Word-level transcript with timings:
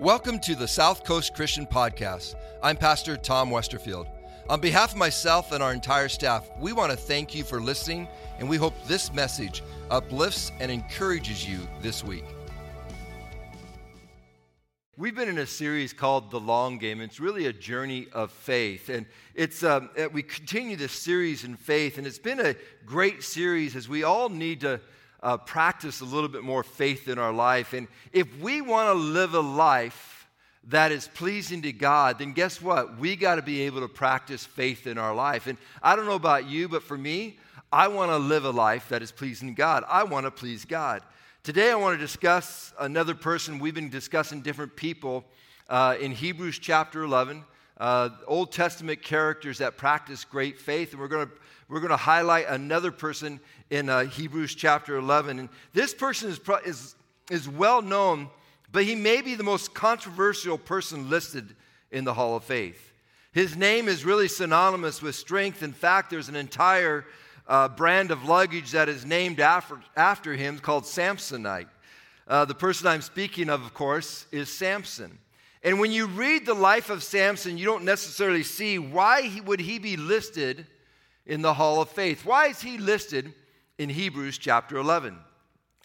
Welcome 0.00 0.40
to 0.40 0.54
the 0.54 0.68
South 0.68 1.04
Coast 1.04 1.32
Christian 1.32 1.66
Podcast. 1.66 2.34
I'm 2.62 2.76
Pastor 2.76 3.16
Tom 3.16 3.48
Westerfield. 3.48 4.06
On 4.50 4.60
behalf 4.60 4.92
of 4.92 4.98
myself 4.98 5.52
and 5.52 5.62
our 5.62 5.72
entire 5.72 6.10
staff, 6.10 6.50
we 6.60 6.74
want 6.74 6.90
to 6.90 6.98
thank 6.98 7.34
you 7.34 7.42
for 7.42 7.62
listening, 7.62 8.06
and 8.38 8.46
we 8.46 8.58
hope 8.58 8.74
this 8.86 9.10
message 9.14 9.62
uplifts 9.90 10.52
and 10.60 10.70
encourages 10.70 11.48
you 11.48 11.60
this 11.80 12.04
week. 12.04 12.26
We've 14.98 15.16
been 15.16 15.30
in 15.30 15.38
a 15.38 15.46
series 15.46 15.94
called 15.94 16.30
The 16.30 16.40
Long 16.40 16.76
Game. 16.76 17.00
It's 17.00 17.18
really 17.18 17.46
a 17.46 17.52
journey 17.54 18.06
of 18.12 18.30
faith. 18.30 18.90
And 18.90 19.06
it's, 19.34 19.64
um, 19.64 19.88
uh, 19.98 20.10
we 20.12 20.22
continue 20.22 20.76
this 20.76 20.92
series 20.92 21.42
in 21.42 21.56
faith, 21.56 21.96
and 21.96 22.06
it's 22.06 22.18
been 22.18 22.40
a 22.40 22.54
great 22.84 23.22
series 23.22 23.74
as 23.74 23.88
we 23.88 24.04
all 24.04 24.28
need 24.28 24.60
to 24.60 24.78
uh, 25.22 25.36
practice 25.36 26.00
a 26.00 26.04
little 26.04 26.28
bit 26.28 26.42
more 26.42 26.62
faith 26.62 27.08
in 27.08 27.18
our 27.18 27.32
life. 27.32 27.72
And 27.72 27.88
if 28.12 28.26
we 28.40 28.60
want 28.60 28.88
to 28.88 28.94
live 28.94 29.34
a 29.34 29.40
life 29.40 30.28
that 30.68 30.90
is 30.92 31.08
pleasing 31.14 31.62
to 31.62 31.72
God, 31.72 32.18
then 32.18 32.32
guess 32.32 32.60
what? 32.60 32.98
We 32.98 33.16
got 33.16 33.36
to 33.36 33.42
be 33.42 33.62
able 33.62 33.80
to 33.80 33.88
practice 33.88 34.44
faith 34.44 34.86
in 34.86 34.98
our 34.98 35.14
life. 35.14 35.46
And 35.46 35.58
I 35.82 35.96
don't 35.96 36.06
know 36.06 36.14
about 36.14 36.48
you, 36.48 36.68
but 36.68 36.82
for 36.82 36.98
me, 36.98 37.38
I 37.72 37.88
want 37.88 38.10
to 38.10 38.16
live 38.16 38.44
a 38.44 38.50
life 38.50 38.88
that 38.88 39.02
is 39.02 39.12
pleasing 39.12 39.48
to 39.48 39.54
God. 39.54 39.84
I 39.88 40.04
want 40.04 40.26
to 40.26 40.30
please 40.30 40.64
God. 40.64 41.02
Today, 41.42 41.70
I 41.70 41.76
want 41.76 41.98
to 41.98 42.04
discuss 42.04 42.72
another 42.78 43.14
person. 43.14 43.58
We've 43.58 43.74
been 43.74 43.90
discussing 43.90 44.40
different 44.40 44.74
people 44.74 45.24
uh, 45.68 45.96
in 46.00 46.10
Hebrews 46.10 46.58
chapter 46.58 47.02
11, 47.02 47.44
uh, 47.78 48.10
Old 48.26 48.50
Testament 48.50 49.02
characters 49.02 49.58
that 49.58 49.76
practice 49.76 50.24
great 50.24 50.58
faith. 50.58 50.92
And 50.92 51.00
we're 51.00 51.08
going 51.08 51.26
to 51.26 51.32
we're 51.68 51.80
going 51.80 51.90
to 51.90 51.96
highlight 51.96 52.46
another 52.48 52.92
person 52.92 53.40
in 53.70 53.88
uh, 53.88 54.04
Hebrews 54.04 54.54
chapter 54.54 54.96
11. 54.96 55.40
And 55.40 55.48
this 55.72 55.92
person 55.92 56.30
is, 56.30 56.40
is, 56.64 56.94
is 57.30 57.48
well 57.48 57.82
known, 57.82 58.28
but 58.70 58.84
he 58.84 58.94
may 58.94 59.20
be 59.20 59.34
the 59.34 59.42
most 59.42 59.74
controversial 59.74 60.58
person 60.58 61.10
listed 61.10 61.56
in 61.90 62.04
the 62.04 62.14
Hall 62.14 62.36
of 62.36 62.44
Faith. 62.44 62.92
His 63.32 63.56
name 63.56 63.88
is 63.88 64.04
really 64.04 64.28
synonymous 64.28 65.02
with 65.02 65.14
strength. 65.14 65.62
In 65.62 65.72
fact, 65.72 66.10
there's 66.10 66.28
an 66.28 66.36
entire 66.36 67.04
uh, 67.48 67.68
brand 67.68 68.10
of 68.10 68.24
luggage 68.24 68.70
that 68.72 68.88
is 68.88 69.04
named 69.04 69.40
after, 69.40 69.78
after 69.96 70.34
him 70.34 70.58
called 70.58 70.84
Samsonite. 70.84 71.68
Uh, 72.28 72.44
the 72.44 72.54
person 72.54 72.86
I'm 72.86 73.02
speaking 73.02 73.50
of, 73.50 73.62
of 73.62 73.74
course, 73.74 74.26
is 74.30 74.52
Samson. 74.52 75.18
And 75.62 75.80
when 75.80 75.90
you 75.90 76.06
read 76.06 76.46
the 76.46 76.54
life 76.54 76.90
of 76.90 77.02
Samson, 77.02 77.58
you 77.58 77.64
don't 77.64 77.84
necessarily 77.84 78.42
see 78.44 78.78
why 78.78 79.22
he, 79.22 79.40
would 79.40 79.60
he 79.60 79.78
be 79.78 79.96
listed 79.96 80.66
in 81.26 81.42
the 81.42 81.54
hall 81.54 81.80
of 81.80 81.90
faith. 81.90 82.24
Why 82.24 82.46
is 82.46 82.60
he 82.60 82.78
listed 82.78 83.32
in 83.78 83.88
Hebrews 83.88 84.38
chapter 84.38 84.76
11? 84.76 85.18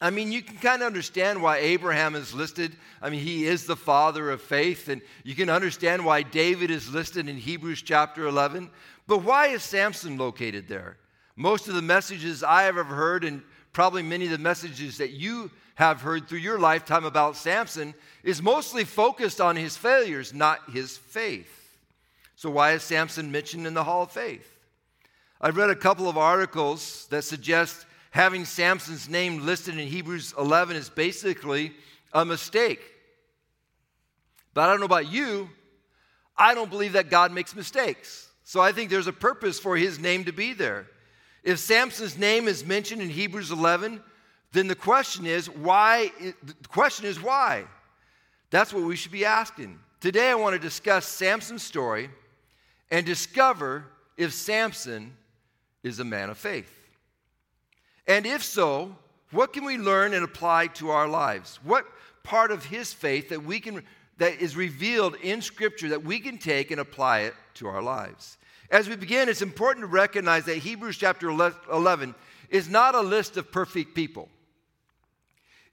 I 0.04 0.10
mean, 0.10 0.32
you 0.32 0.42
can 0.42 0.58
kind 0.58 0.82
of 0.82 0.88
understand 0.88 1.42
why 1.42 1.58
Abraham 1.58 2.16
is 2.16 2.34
listed. 2.34 2.76
I 3.04 3.12
mean, 3.12 3.20
he 3.20 3.46
is 3.46 3.66
the 3.66 3.76
father 3.76 4.32
of 4.32 4.42
faith, 4.42 4.88
and 4.88 5.00
you 5.24 5.36
can 5.36 5.50
understand 5.50 6.04
why 6.04 6.24
David 6.24 6.72
is 6.72 6.92
listed 6.92 7.30
in 7.30 7.38
Hebrews 7.38 7.84
chapter 7.84 8.26
11. 8.26 8.72
But 9.06 9.20
why 9.20 9.48
is 9.48 9.62
Samson 9.62 10.18
located 10.18 10.68
there? 10.68 10.98
Most 11.36 11.68
of 11.68 11.76
the 11.76 11.84
messages 11.84 12.44
I 12.44 12.64
have 12.64 12.80
ever 12.80 12.96
heard, 12.96 13.24
and 13.24 13.44
probably 13.74 14.02
many 14.02 14.26
of 14.26 14.32
the 14.32 14.40
messages 14.40 14.98
that 14.98 15.12
you 15.12 15.52
have 15.76 16.02
heard 16.02 16.28
through 16.28 16.40
your 16.40 16.60
lifetime 16.60 17.06
about 17.06 17.36
Samson, 17.36 17.94
is 18.24 18.42
mostly 18.42 18.84
focused 18.84 19.40
on 19.40 19.56
his 19.56 19.78
failures, 19.78 20.34
not 20.34 20.72
his 20.72 20.98
faith. 20.98 21.78
So, 22.36 22.50
why 22.50 22.72
is 22.72 22.82
Samson 22.82 23.32
mentioned 23.32 23.68
in 23.68 23.76
the 23.76 23.84
Hall 23.84 24.04
of 24.04 24.12
Faith? 24.12 24.51
I've 25.44 25.58
read 25.58 25.72
a 25.72 25.76
couple 25.76 26.08
of 26.08 26.20
articles 26.20 27.08
that 27.10 27.24
suggest 27.24 27.88
having 28.12 28.46
Samson's 28.46 29.10
name 29.10 29.44
listed 29.44 29.76
in 29.76 29.88
Hebrews 29.88 30.36
11 30.38 30.76
is 30.76 30.88
basically 30.88 31.74
a 32.14 32.24
mistake. 32.24 32.80
But 34.54 34.62
I 34.62 34.68
don't 34.68 34.80
know 34.80 34.86
about 34.86 35.12
you, 35.12 35.50
I 36.38 36.54
don't 36.54 36.70
believe 36.70 36.94
that 36.94 37.10
God 37.10 37.32
makes 37.32 37.56
mistakes. 37.56 38.30
So 38.44 38.62
I 38.62 38.72
think 38.72 38.92
there's 38.92 39.08
a 39.08 39.14
purpose 39.14 39.60
for 39.60 39.76
his 39.76 39.98
name 39.98 40.26
to 40.26 40.32
be 40.32 40.54
there. 40.54 40.86
If 41.44 41.58
Samson's 41.58 42.20
name 42.20 42.48
is 42.48 42.64
mentioned 42.64 43.02
in 43.02 43.10
Hebrews 43.10 43.50
11, 43.50 44.00
then 44.52 44.68
the 44.68 44.76
question 44.76 45.26
is 45.26 45.50
why? 45.50 46.12
The 46.20 46.54
question 46.68 47.08
is 47.08 47.20
why? 47.20 47.64
That's 48.52 48.72
what 48.72 48.84
we 48.84 48.96
should 48.96 49.12
be 49.12 49.26
asking. 49.26 49.80
Today 50.02 50.30
I 50.30 50.36
want 50.36 50.54
to 50.54 50.60
discuss 50.60 51.08
Samson's 51.08 51.64
story 51.64 52.12
and 52.92 53.08
discover 53.08 53.86
if 54.18 54.34
Samson 54.34 55.18
is 55.84 56.00
a 56.00 56.06
man 56.06 56.30
of 56.30 56.38
faith? 56.38 56.72
And 58.08 58.26
if 58.26 58.44
so, 58.44 58.96
what 59.32 59.54
can 59.54 59.64
we 59.64 59.78
learn 59.78 60.14
and 60.14 60.24
apply 60.24 60.68
to 60.68 60.90
our 60.90 61.08
lives? 61.08 61.60
What 61.64 61.86
part 62.24 62.52
of 62.52 62.66
his 62.66 62.94
faith 62.94 63.30
that 63.30 63.44
we 63.44 63.60
can 63.60 63.84
that 64.18 64.40
is 64.40 64.56
revealed 64.56 65.16
in 65.16 65.42
scripture 65.42 65.90
that 65.90 66.04
we 66.04 66.20
can 66.20 66.38
take 66.38 66.70
and 66.70 66.80
apply 66.80 67.22
it 67.22 67.34
to 67.56 67.68
our 67.68 67.82
lives? 67.82 68.38
As 68.70 68.88
we 68.88 68.96
begin, 68.96 69.30
it's 69.30 69.42
important 69.42 69.84
to 69.84 69.88
recognize 69.88 70.46
that 70.46 70.58
Hebrews 70.58 70.98
chapter 70.98 71.30
11 71.30 72.16
is 72.50 72.70
not 72.70 72.96
a 72.96 73.02
list 73.02 73.38
of 73.38 73.52
perfect 73.52 73.96
people. 73.96 74.30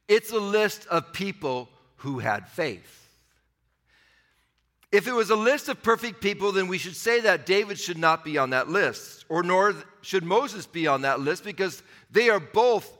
It's 0.08 0.32
a 0.32 0.38
list 0.38 0.86
of 0.86 1.12
people 1.12 1.68
who 1.96 2.18
had 2.18 2.48
faith. 2.48 3.07
If 4.90 5.06
it 5.06 5.12
was 5.12 5.30
a 5.30 5.36
list 5.36 5.68
of 5.68 5.82
perfect 5.82 6.20
people, 6.20 6.50
then 6.52 6.66
we 6.66 6.78
should 6.78 6.96
say 6.96 7.20
that 7.20 7.44
David 7.44 7.78
should 7.78 7.98
not 7.98 8.24
be 8.24 8.38
on 8.38 8.50
that 8.50 8.68
list, 8.68 9.26
or 9.28 9.42
nor 9.42 9.74
should 10.00 10.24
Moses 10.24 10.66
be 10.66 10.86
on 10.86 11.02
that 11.02 11.20
list, 11.20 11.44
because 11.44 11.82
they 12.10 12.30
are 12.30 12.40
both 12.40 12.94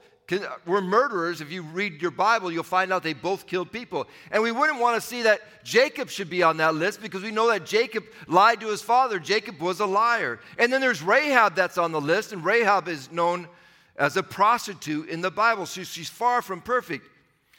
were 0.67 0.83
murderers. 0.83 1.41
If 1.41 1.51
you 1.51 1.63
read 1.63 2.03
your 2.03 2.11
Bible, 2.11 2.53
you'll 2.53 2.63
find 2.63 2.93
out 2.93 3.03
they 3.03 3.15
both 3.15 3.47
killed 3.47 3.73
people. 3.73 4.07
And 4.31 4.43
we 4.43 4.53
wouldn't 4.53 4.79
want 4.79 5.01
to 5.01 5.07
see 5.07 5.23
that 5.23 5.41
Jacob 5.65 6.11
should 6.11 6.29
be 6.29 6.43
on 6.43 6.59
that 6.59 6.75
list 6.75 7.01
because 7.01 7.23
we 7.23 7.31
know 7.31 7.49
that 7.49 7.65
Jacob 7.65 8.05
lied 8.27 8.61
to 8.61 8.67
his 8.69 8.83
father. 8.83 9.19
Jacob 9.19 9.59
was 9.61 9.81
a 9.81 9.87
liar. 9.87 10.41
And 10.59 10.71
then 10.71 10.83
there's 10.83 11.03
Rahab 11.03 11.55
that's 11.55 11.79
on 11.79 11.93
the 11.93 12.01
list, 12.01 12.33
and 12.33 12.45
Rahab 12.45 12.89
is 12.89 13.11
known 13.11 13.49
as 13.97 14.17
a 14.17 14.23
prostitute 14.23 15.09
in 15.09 15.23
the 15.23 15.31
Bible. 15.31 15.65
So 15.65 15.83
she's 15.83 16.11
far 16.11 16.43
from 16.43 16.61
perfect. 16.61 17.09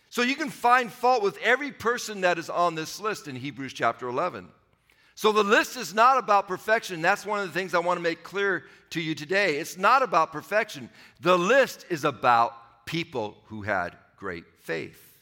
So 0.09 0.23
you 0.23 0.35
can 0.35 0.49
find 0.49 0.91
fault 0.91 1.21
with 1.21 1.37
every 1.37 1.71
person 1.71 2.21
that 2.21 2.39
is 2.39 2.49
on 2.49 2.75
this 2.75 2.99
list 2.99 3.27
in 3.27 3.35
Hebrews 3.35 3.73
chapter 3.73 4.07
11. 4.07 4.47
So 5.13 5.31
the 5.31 5.43
list 5.43 5.77
is 5.77 5.93
not 5.93 6.17
about 6.17 6.47
perfection. 6.47 7.01
That's 7.01 7.25
one 7.25 7.41
of 7.41 7.47
the 7.47 7.53
things 7.53 7.73
I 7.73 7.79
want 7.79 7.97
to 7.97 8.03
make 8.03 8.23
clear 8.23 8.63
to 8.91 9.01
you 9.01 9.13
today. 9.13 9.57
It's 9.57 9.77
not 9.77 10.01
about 10.01 10.31
perfection. 10.31 10.89
The 11.21 11.37
list 11.37 11.85
is 11.89 12.05
about 12.05 12.85
people 12.85 13.37
who 13.45 13.61
had 13.61 13.95
great 14.17 14.45
faith. 14.61 15.17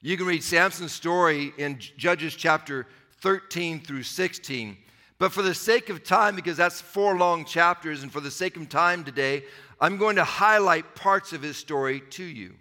You 0.00 0.16
can 0.16 0.26
read 0.26 0.42
Samson's 0.42 0.92
story 0.92 1.52
in 1.58 1.78
Judges 1.78 2.34
chapter 2.34 2.86
13 3.20 3.80
through 3.80 4.04
16. 4.04 4.76
But 5.18 5.32
for 5.32 5.42
the 5.42 5.54
sake 5.54 5.90
of 5.90 6.02
time, 6.02 6.34
because 6.34 6.56
that's 6.56 6.80
four 6.80 7.16
long 7.16 7.44
chapters, 7.44 8.02
and 8.02 8.10
for 8.10 8.20
the 8.20 8.30
sake 8.30 8.56
of 8.56 8.68
time 8.68 9.04
today, 9.04 9.44
I'm 9.80 9.98
going 9.98 10.16
to 10.16 10.24
highlight 10.24 10.94
parts 10.94 11.32
of 11.32 11.42
his 11.42 11.56
story 11.56 12.00
to 12.10 12.24
you. 12.24 12.54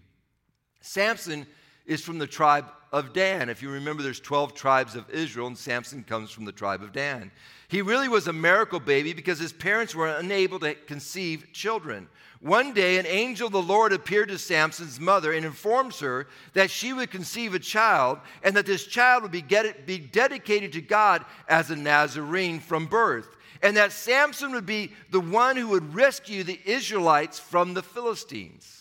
Samson 0.82 1.48
is 1.92 2.02
from 2.02 2.18
the 2.18 2.28
tribe 2.28 2.66
of 2.94 3.12
Dan. 3.12 3.50
If 3.50 3.62
you 3.62 3.70
remember, 3.70 4.02
there's 4.02 4.22
12 4.22 4.54
tribes 4.54 4.96
of 4.96 5.10
Israel, 5.10 5.48
and 5.48 5.58
Samson 5.58 6.04
comes 6.04 6.32
from 6.32 6.46
the 6.46 6.52
tribe 6.54 6.82
of 6.82 6.94
Dan. 6.94 7.32
He 7.68 7.82
really 7.82 8.08
was 8.08 8.28
a 8.28 8.34
miracle 8.34 8.80
baby 8.80 9.12
because 9.12 9.40
his 9.40 9.52
parents 9.52 9.94
were 9.94 10.08
unable 10.08 10.58
to 10.60 10.74
conceive 10.74 11.48
children. 11.52 12.08
One 12.40 12.74
day, 12.74 12.98
an 12.98 13.06
angel 13.06 13.48
of 13.48 13.54
the 13.54 13.62
Lord 13.62 13.92
appeared 13.92 14.30
to 14.30 14.38
Samson's 14.38 15.02
mother 15.02 15.34
and 15.34 15.46
informs 15.46 16.00
her 16.00 16.28
that 16.54 16.72
she 16.72 16.94
would 16.94 17.12
conceive 17.12 17.54
a 17.54 17.60
child 17.60 18.20
and 18.42 18.56
that 18.56 18.66
this 18.66 18.86
child 18.86 19.24
would 19.24 19.32
be, 19.32 19.42
get, 19.42 19.86
be 19.86 20.00
dedicated 20.00 20.72
to 20.74 20.82
God 20.82 21.26
as 21.50 21.72
a 21.72 21.76
Nazarene 21.76 22.62
from 22.62 22.86
birth, 22.86 23.36
and 23.62 23.76
that 23.76 23.92
Samson 23.92 24.54
would 24.54 24.66
be 24.66 24.94
the 25.12 25.20
one 25.20 25.58
who 25.58 25.68
would 25.68 25.94
rescue 25.94 26.44
the 26.44 26.60
Israelites 26.66 27.38
from 27.38 27.74
the 27.74 27.84
Philistines. 27.84 28.81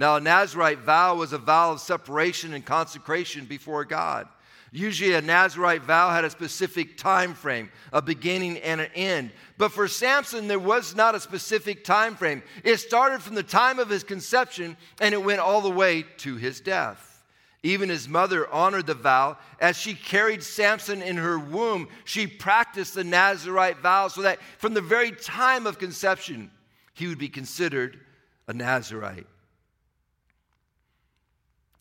Now, 0.00 0.16
a 0.16 0.20
Nazarite 0.20 0.78
vow 0.78 1.16
was 1.16 1.34
a 1.34 1.38
vow 1.38 1.72
of 1.72 1.80
separation 1.80 2.54
and 2.54 2.64
consecration 2.64 3.44
before 3.44 3.84
God. 3.84 4.26
Usually, 4.72 5.12
a 5.12 5.20
Nazarite 5.20 5.82
vow 5.82 6.08
had 6.08 6.24
a 6.24 6.30
specific 6.30 6.96
time 6.96 7.34
frame, 7.34 7.70
a 7.92 8.00
beginning 8.00 8.56
and 8.60 8.80
an 8.80 8.88
end. 8.94 9.30
But 9.58 9.72
for 9.72 9.88
Samson, 9.88 10.48
there 10.48 10.58
was 10.58 10.96
not 10.96 11.14
a 11.14 11.20
specific 11.20 11.84
time 11.84 12.16
frame. 12.16 12.42
It 12.64 12.78
started 12.78 13.20
from 13.20 13.34
the 13.34 13.42
time 13.42 13.78
of 13.78 13.90
his 13.90 14.02
conception 14.02 14.78
and 15.02 15.12
it 15.12 15.22
went 15.22 15.40
all 15.40 15.60
the 15.60 15.70
way 15.70 16.06
to 16.18 16.36
his 16.36 16.62
death. 16.62 17.22
Even 17.62 17.90
his 17.90 18.08
mother 18.08 18.50
honored 18.50 18.86
the 18.86 18.94
vow. 18.94 19.36
As 19.60 19.76
she 19.76 19.92
carried 19.92 20.42
Samson 20.42 21.02
in 21.02 21.18
her 21.18 21.38
womb, 21.38 21.88
she 22.06 22.26
practiced 22.26 22.94
the 22.94 23.04
Nazarite 23.04 23.80
vow 23.80 24.08
so 24.08 24.22
that 24.22 24.38
from 24.56 24.72
the 24.72 24.80
very 24.80 25.12
time 25.12 25.66
of 25.66 25.78
conception, 25.78 26.50
he 26.94 27.06
would 27.06 27.18
be 27.18 27.28
considered 27.28 28.00
a 28.48 28.54
Nazarite. 28.54 29.26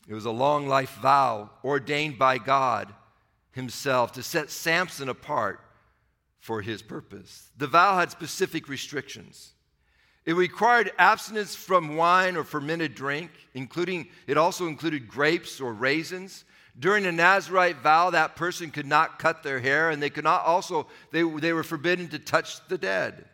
It 0.10 0.16
was 0.16 0.26
a 0.26 0.32
long 0.32 0.68
life 0.68 0.98
vow 1.02 1.52
ordained 1.64 2.18
by 2.18 2.40
God 2.40 2.94
Himself 3.52 4.12
to 4.14 4.24
set 4.24 4.50
Samson 4.50 5.08
apart 5.08 5.62
for 6.40 6.64
His 6.64 6.82
purpose. 6.82 7.52
The 7.58 7.68
vow 7.68 7.96
had 7.96 8.10
specific 8.10 8.68
restrictions. 8.68 9.54
It 10.26 10.34
required 10.34 10.92
abstinence 10.98 11.56
from 11.56 11.96
wine 11.96 12.36
or 12.36 12.44
fermented 12.44 12.96
drink, 12.96 13.30
including 13.54 14.08
it 14.26 14.36
also 14.36 14.66
included 14.66 15.08
grapes 15.08 15.62
or 15.62 15.74
raisins. 15.74 16.44
During 16.78 17.04
the 17.04 17.12
Nazarite 17.12 17.78
vow, 17.78 18.10
that 18.10 18.36
person 18.36 18.72
could 18.72 18.88
not 18.88 19.20
cut 19.20 19.44
their 19.44 19.60
hair, 19.60 19.92
and 19.92 20.02
they 20.02 20.10
could 20.10 20.24
not 20.24 20.44
also, 20.44 20.88
they, 21.12 21.22
they 21.22 21.54
were 21.54 21.64
forbidden 21.64 22.08
to 22.10 22.20
touch 22.20 22.68
the 22.68 22.78
dead. 22.80 23.26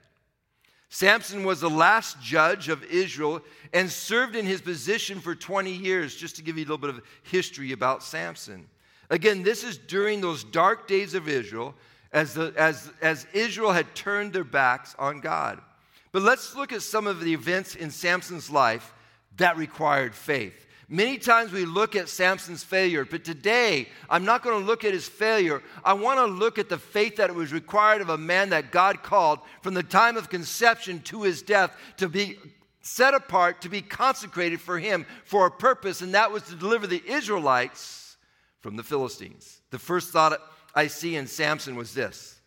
Samson 0.96 1.44
was 1.44 1.60
the 1.60 1.70
last 1.70 2.22
judge 2.22 2.70
of 2.70 2.82
Israel 2.86 3.42
and 3.74 3.92
served 3.92 4.34
in 4.34 4.46
his 4.46 4.62
position 4.62 5.20
for 5.20 5.36
20 5.36 5.70
years, 5.70 6.16
just 6.16 6.38
to 6.38 6.42
give 6.42 6.58
you 6.58 6.64
a 6.64 6.68
little 6.68 6.78
bit 6.78 6.90
of 6.90 7.02
history 7.24 7.74
about 7.74 8.02
Samson. 8.02 8.66
Again, 9.10 9.44
this 9.44 9.66
is 9.66 9.78
during 9.78 10.22
those 10.22 10.46
dark 10.46 10.88
days 10.88 11.14
of 11.14 11.28
Israel 11.28 11.76
as, 12.14 12.34
the, 12.34 12.54
as, 12.56 12.90
as 13.02 13.28
Israel 13.34 13.74
had 13.74 13.94
turned 13.94 14.32
their 14.32 14.46
backs 14.46 14.96
on 14.98 15.20
God. 15.20 15.60
But 16.14 16.22
let's 16.22 16.56
look 16.56 16.72
at 16.72 16.82
some 16.82 17.08
of 17.08 17.20
the 17.20 17.34
events 17.34 17.76
in 17.76 17.92
Samson's 17.92 18.50
life 18.50 18.94
that 19.36 19.58
required 19.58 20.16
faith. 20.16 20.65
Many 20.88 21.18
times 21.18 21.52
we 21.52 21.66
look 21.66 21.96
at 21.96 22.10
Samson's 22.10 22.64
failure, 22.64 23.06
but 23.06 23.24
today 23.24 23.90
I'm 24.10 24.24
not 24.24 24.44
going 24.44 24.60
to 24.60 24.66
look 24.66 24.84
at 24.84 24.94
his 24.94 25.08
failure. 25.08 25.64
I 25.84 25.94
want 25.94 26.20
to 26.20 26.26
look 26.26 26.60
at 26.60 26.70
the 26.70 26.78
faith 26.78 27.16
that 27.16 27.34
was 27.34 27.52
required 27.52 28.02
of 28.02 28.10
a 28.10 28.18
man 28.18 28.50
that 28.50 28.72
God 28.72 29.02
called 29.02 29.40
from 29.62 29.74
the 29.74 29.84
time 29.84 30.16
of 30.16 30.30
conception 30.30 31.00
to 31.04 31.24
his 31.24 31.42
death 31.42 31.76
to 31.98 32.08
be 32.08 32.38
set 32.82 33.16
apart, 33.16 33.62
to 33.62 33.70
be 33.70 33.82
consecrated 33.82 34.62
for 34.62 34.78
him 34.78 35.08
for 35.24 35.48
a 35.48 35.52
purpose, 35.52 36.02
and 36.02 36.14
that 36.14 36.32
was 36.32 36.44
to 36.44 36.56
deliver 36.56 36.86
the 36.86 37.04
Israelites 37.08 38.18
from 38.62 38.76
the 38.76 38.84
Philistines. 38.84 39.62
The 39.72 39.80
first 39.80 40.12
thought 40.12 40.40
I 40.76 40.88
see 40.88 41.16
in 41.16 41.26
Samson 41.26 41.76
was 41.76 41.94
this 41.94 42.40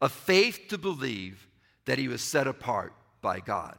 a 0.00 0.08
faith 0.08 0.66
to 0.68 0.78
believe 0.78 1.48
that 1.84 1.98
he 1.98 2.08
was 2.08 2.22
set 2.22 2.46
apart 2.46 2.92
by 3.20 3.40
God. 3.40 3.78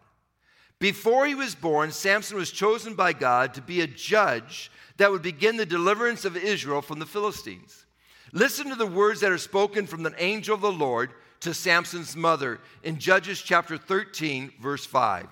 Before 0.80 1.26
he 1.26 1.36
was 1.36 1.56
born, 1.56 1.92
Samson 1.92 2.38
was 2.38 2.52
chosen 2.52 2.96
by 2.96 3.12
God 3.12 3.54
to 3.54 3.62
be 3.62 3.82
a 3.82 3.88
judge 3.88 4.72
that 4.96 5.12
would 5.12 5.22
begin 5.22 5.58
the 5.58 5.66
deliverance 5.66 6.24
of 6.24 6.38
Israel 6.38 6.82
from 6.82 7.00
the 7.00 7.06
Philistines. 7.06 7.86
Listen 8.32 8.70
to 8.70 8.76
the 8.76 8.86
words 8.88 9.20
that 9.20 9.32
are 9.32 9.38
spoken 9.38 9.88
from 9.88 10.04
the 10.04 10.14
angel 10.18 10.56
of 10.56 10.62
the 10.62 10.72
Lord 10.72 11.12
to 11.42 11.54
Samson's 11.54 12.16
mother 12.16 12.60
in 12.84 12.98
Judges 12.98 13.42
chapter 13.42 13.78
13, 13.78 14.54
verse 14.62 14.86
5. 14.86 15.28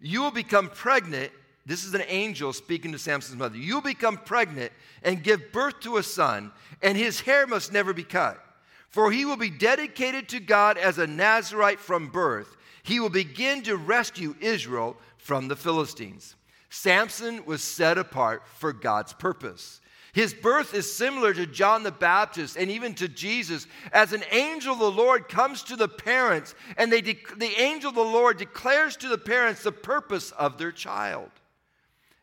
You 0.00 0.22
will 0.22 0.30
become 0.30 0.68
pregnant. 0.68 1.32
This 1.64 1.84
is 1.84 1.94
an 1.94 2.04
angel 2.06 2.52
speaking 2.52 2.92
to 2.92 2.98
Samson's 2.98 3.38
mother. 3.38 3.56
You'll 3.56 3.80
become 3.80 4.18
pregnant 4.18 4.72
and 5.02 5.22
give 5.22 5.52
birth 5.52 5.80
to 5.80 5.96
a 5.96 6.02
son, 6.02 6.52
and 6.82 6.96
his 6.96 7.20
hair 7.20 7.46
must 7.46 7.72
never 7.72 7.92
be 7.92 8.04
cut. 8.04 8.40
For 8.88 9.10
he 9.10 9.24
will 9.24 9.36
be 9.36 9.50
dedicated 9.50 10.28
to 10.28 10.40
God 10.40 10.78
as 10.78 10.98
a 10.98 11.06
Nazarite 11.06 11.80
from 11.80 12.08
birth 12.08 12.56
he 12.86 13.00
will 13.00 13.10
begin 13.10 13.62
to 13.62 13.76
rescue 13.76 14.36
Israel 14.40 14.96
from 15.16 15.48
the 15.48 15.56
Philistines. 15.56 16.36
Samson 16.70 17.44
was 17.44 17.60
set 17.60 17.98
apart 17.98 18.44
for 18.46 18.72
God's 18.72 19.12
purpose. 19.12 19.80
His 20.12 20.32
birth 20.32 20.72
is 20.72 20.90
similar 20.90 21.34
to 21.34 21.46
John 21.46 21.82
the 21.82 21.90
Baptist 21.90 22.56
and 22.56 22.70
even 22.70 22.94
to 22.94 23.08
Jesus. 23.08 23.66
As 23.92 24.12
an 24.12 24.22
angel 24.30 24.74
of 24.74 24.78
the 24.78 24.90
Lord 24.90 25.28
comes 25.28 25.64
to 25.64 25.74
the 25.74 25.88
parents, 25.88 26.54
and 26.78 26.92
they 26.92 27.00
de- 27.00 27.18
the 27.36 27.60
angel 27.60 27.88
of 27.88 27.96
the 27.96 28.02
Lord 28.02 28.38
declares 28.38 28.96
to 28.98 29.08
the 29.08 29.18
parents 29.18 29.64
the 29.64 29.72
purpose 29.72 30.30
of 30.30 30.56
their 30.56 30.72
child, 30.72 31.30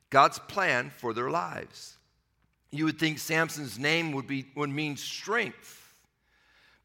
God's 0.10 0.40
plan 0.40 0.92
for 0.96 1.14
their 1.14 1.30
lives. 1.30 1.98
You 2.72 2.86
would 2.86 3.00
think 3.00 3.20
Samson's 3.20 3.78
name 3.78 4.14
would, 4.14 4.28
be, 4.28 4.46
would 4.56 4.70
mean 4.70 4.96
strength, 4.96 5.94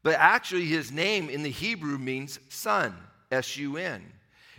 but 0.03 0.15
actually, 0.15 0.65
his 0.65 0.91
name 0.91 1.29
in 1.29 1.43
the 1.43 1.49
Hebrew 1.49 1.97
means 1.97 2.39
son. 2.49 2.93
S 3.31 3.57
U 3.57 3.77
N. 3.77 4.03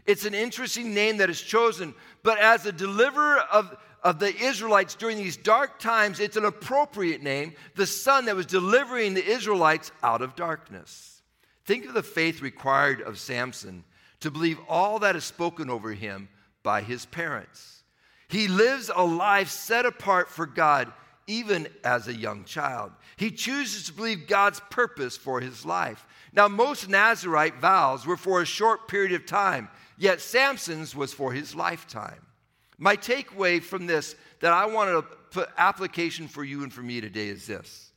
It's 0.07 0.25
an 0.25 0.35
interesting 0.35 0.95
name 0.95 1.19
that 1.19 1.31
is 1.31 1.41
chosen, 1.41 1.95
but 2.23 2.39
as 2.39 2.65
a 2.67 2.73
deliverer 2.73 3.41
of, 3.53 3.77
of 4.03 4.19
the 4.19 4.35
Israelites 4.35 4.95
during 4.95 5.19
these 5.19 5.37
dark 5.37 5.79
times, 5.79 6.21
it's 6.21 6.37
an 6.37 6.47
appropriate 6.47 7.23
name, 7.23 7.55
the 7.77 7.87
son 7.87 8.25
that 8.25 8.37
was 8.37 8.47
delivering 8.47 9.15
the 9.15 9.25
Israelites 9.25 9.93
out 10.03 10.23
of 10.23 10.37
darkness. 10.37 11.23
Think 11.65 11.85
of 11.85 11.95
the 11.95 12.03
faith 12.03 12.41
required 12.41 13.03
of 13.03 13.19
Samson 13.19 13.85
to 14.21 14.31
believe 14.31 14.59
all 14.69 14.99
that 15.01 15.17
is 15.17 15.25
spoken 15.25 15.71
over 15.71 15.93
him 15.93 16.29
by 16.63 16.83
his 16.83 17.07
parents. 17.07 17.83
He 18.29 18.49
lives 18.49 18.91
a 18.95 19.05
life 19.05 19.49
set 19.49 19.87
apart 19.87 20.31
for 20.31 20.47
God 20.47 20.93
even 21.27 21.69
as 21.85 22.09
a 22.09 22.15
young 22.15 22.45
child. 22.45 22.93
He 23.17 23.31
chooses 23.31 23.85
to 23.85 23.93
believe 23.93 24.27
God's 24.27 24.61
purpose 24.71 25.17
for 25.17 25.41
his 25.41 25.65
life. 25.65 26.05
Now, 26.32 26.49
most 26.49 26.88
Nazarite 26.88 27.56
vows 27.56 28.06
were 28.06 28.17
for 28.17 28.41
a 28.41 28.47
short 28.47 28.88
period 28.88 29.12
of 29.12 29.27
time, 29.27 29.69
yet 29.99 30.21
Samson's 30.21 30.94
was 30.94 31.12
for 31.12 31.32
his 31.32 31.55
lifetime. 31.55 32.27
My 32.79 32.97
takeaway 32.97 33.62
from 33.62 33.87
this 33.87 34.15
that 34.41 34.53
I 34.53 34.67
want 34.67 34.91
to 34.91 35.17
put 35.31 35.50
application 35.59 36.29
for 36.29 36.44
you 36.44 36.62
and 36.62 36.73
for 36.73 36.82
me 36.82 37.00
today 37.00 37.29
is 37.29 37.47
this. 37.47 37.93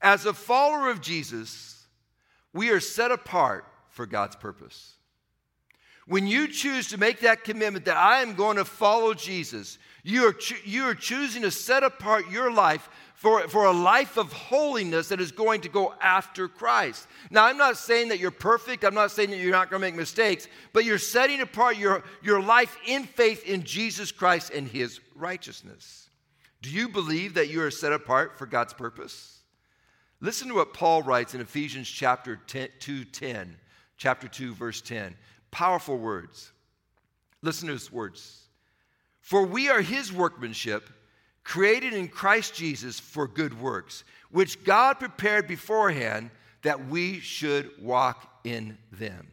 As 0.00 0.24
a 0.24 0.32
follower 0.32 0.90
of 0.90 1.00
Jesus, 1.00 1.86
we 2.52 2.70
are 2.70 2.80
set 2.80 3.10
apart 3.10 3.66
for 3.88 4.06
God's 4.06 4.36
purpose. 4.36 4.94
When 6.10 6.26
you 6.26 6.48
choose 6.48 6.88
to 6.88 6.98
make 6.98 7.20
that 7.20 7.44
commitment 7.44 7.84
that 7.84 7.96
I 7.96 8.20
am 8.22 8.34
going 8.34 8.56
to 8.56 8.64
follow 8.64 9.14
Jesus, 9.14 9.78
you 10.02 10.26
are, 10.26 10.32
cho- 10.32 10.56
you 10.64 10.82
are 10.82 10.94
choosing 10.96 11.42
to 11.42 11.52
set 11.52 11.84
apart 11.84 12.28
your 12.28 12.52
life 12.52 12.88
for, 13.14 13.46
for 13.46 13.66
a 13.66 13.72
life 13.72 14.16
of 14.16 14.32
holiness 14.32 15.06
that 15.10 15.20
is 15.20 15.30
going 15.30 15.60
to 15.60 15.68
go 15.68 15.94
after 16.00 16.48
Christ. 16.48 17.06
Now, 17.30 17.44
I'm 17.44 17.56
not 17.56 17.76
saying 17.76 18.08
that 18.08 18.18
you're 18.18 18.32
perfect. 18.32 18.82
I'm 18.82 18.92
not 18.92 19.12
saying 19.12 19.30
that 19.30 19.36
you're 19.36 19.52
not 19.52 19.70
going 19.70 19.80
to 19.80 19.86
make 19.86 19.94
mistakes, 19.94 20.48
but 20.72 20.84
you're 20.84 20.98
setting 20.98 21.42
apart 21.42 21.76
your, 21.76 22.02
your 22.24 22.42
life 22.42 22.76
in 22.88 23.04
faith 23.04 23.46
in 23.46 23.62
Jesus 23.62 24.10
Christ 24.10 24.50
and 24.50 24.66
his 24.66 24.98
righteousness. 25.14 26.08
Do 26.60 26.70
you 26.70 26.88
believe 26.88 27.34
that 27.34 27.50
you 27.50 27.62
are 27.62 27.70
set 27.70 27.92
apart 27.92 28.36
for 28.36 28.46
God's 28.46 28.74
purpose? 28.74 29.42
Listen 30.20 30.48
to 30.48 30.54
what 30.54 30.74
Paul 30.74 31.04
writes 31.04 31.36
in 31.36 31.40
Ephesians 31.40 31.88
chapter 31.88 32.40
10, 32.48 32.70
2, 32.80 33.04
10, 33.04 33.56
chapter 33.96 34.26
2, 34.26 34.54
verse 34.54 34.80
10. 34.80 35.14
Powerful 35.50 35.98
words. 35.98 36.52
Listen 37.42 37.68
to 37.68 37.74
his 37.74 37.92
words. 37.92 38.40
For 39.20 39.44
we 39.44 39.68
are 39.68 39.80
his 39.80 40.12
workmanship 40.12 40.88
created 41.44 41.92
in 41.92 42.08
Christ 42.08 42.54
Jesus 42.54 43.00
for 43.00 43.26
good 43.26 43.60
works, 43.60 44.04
which 44.30 44.62
God 44.64 44.98
prepared 44.98 45.48
beforehand 45.48 46.30
that 46.62 46.88
we 46.88 47.20
should 47.20 47.70
walk 47.80 48.40
in 48.44 48.76
them. 48.92 49.28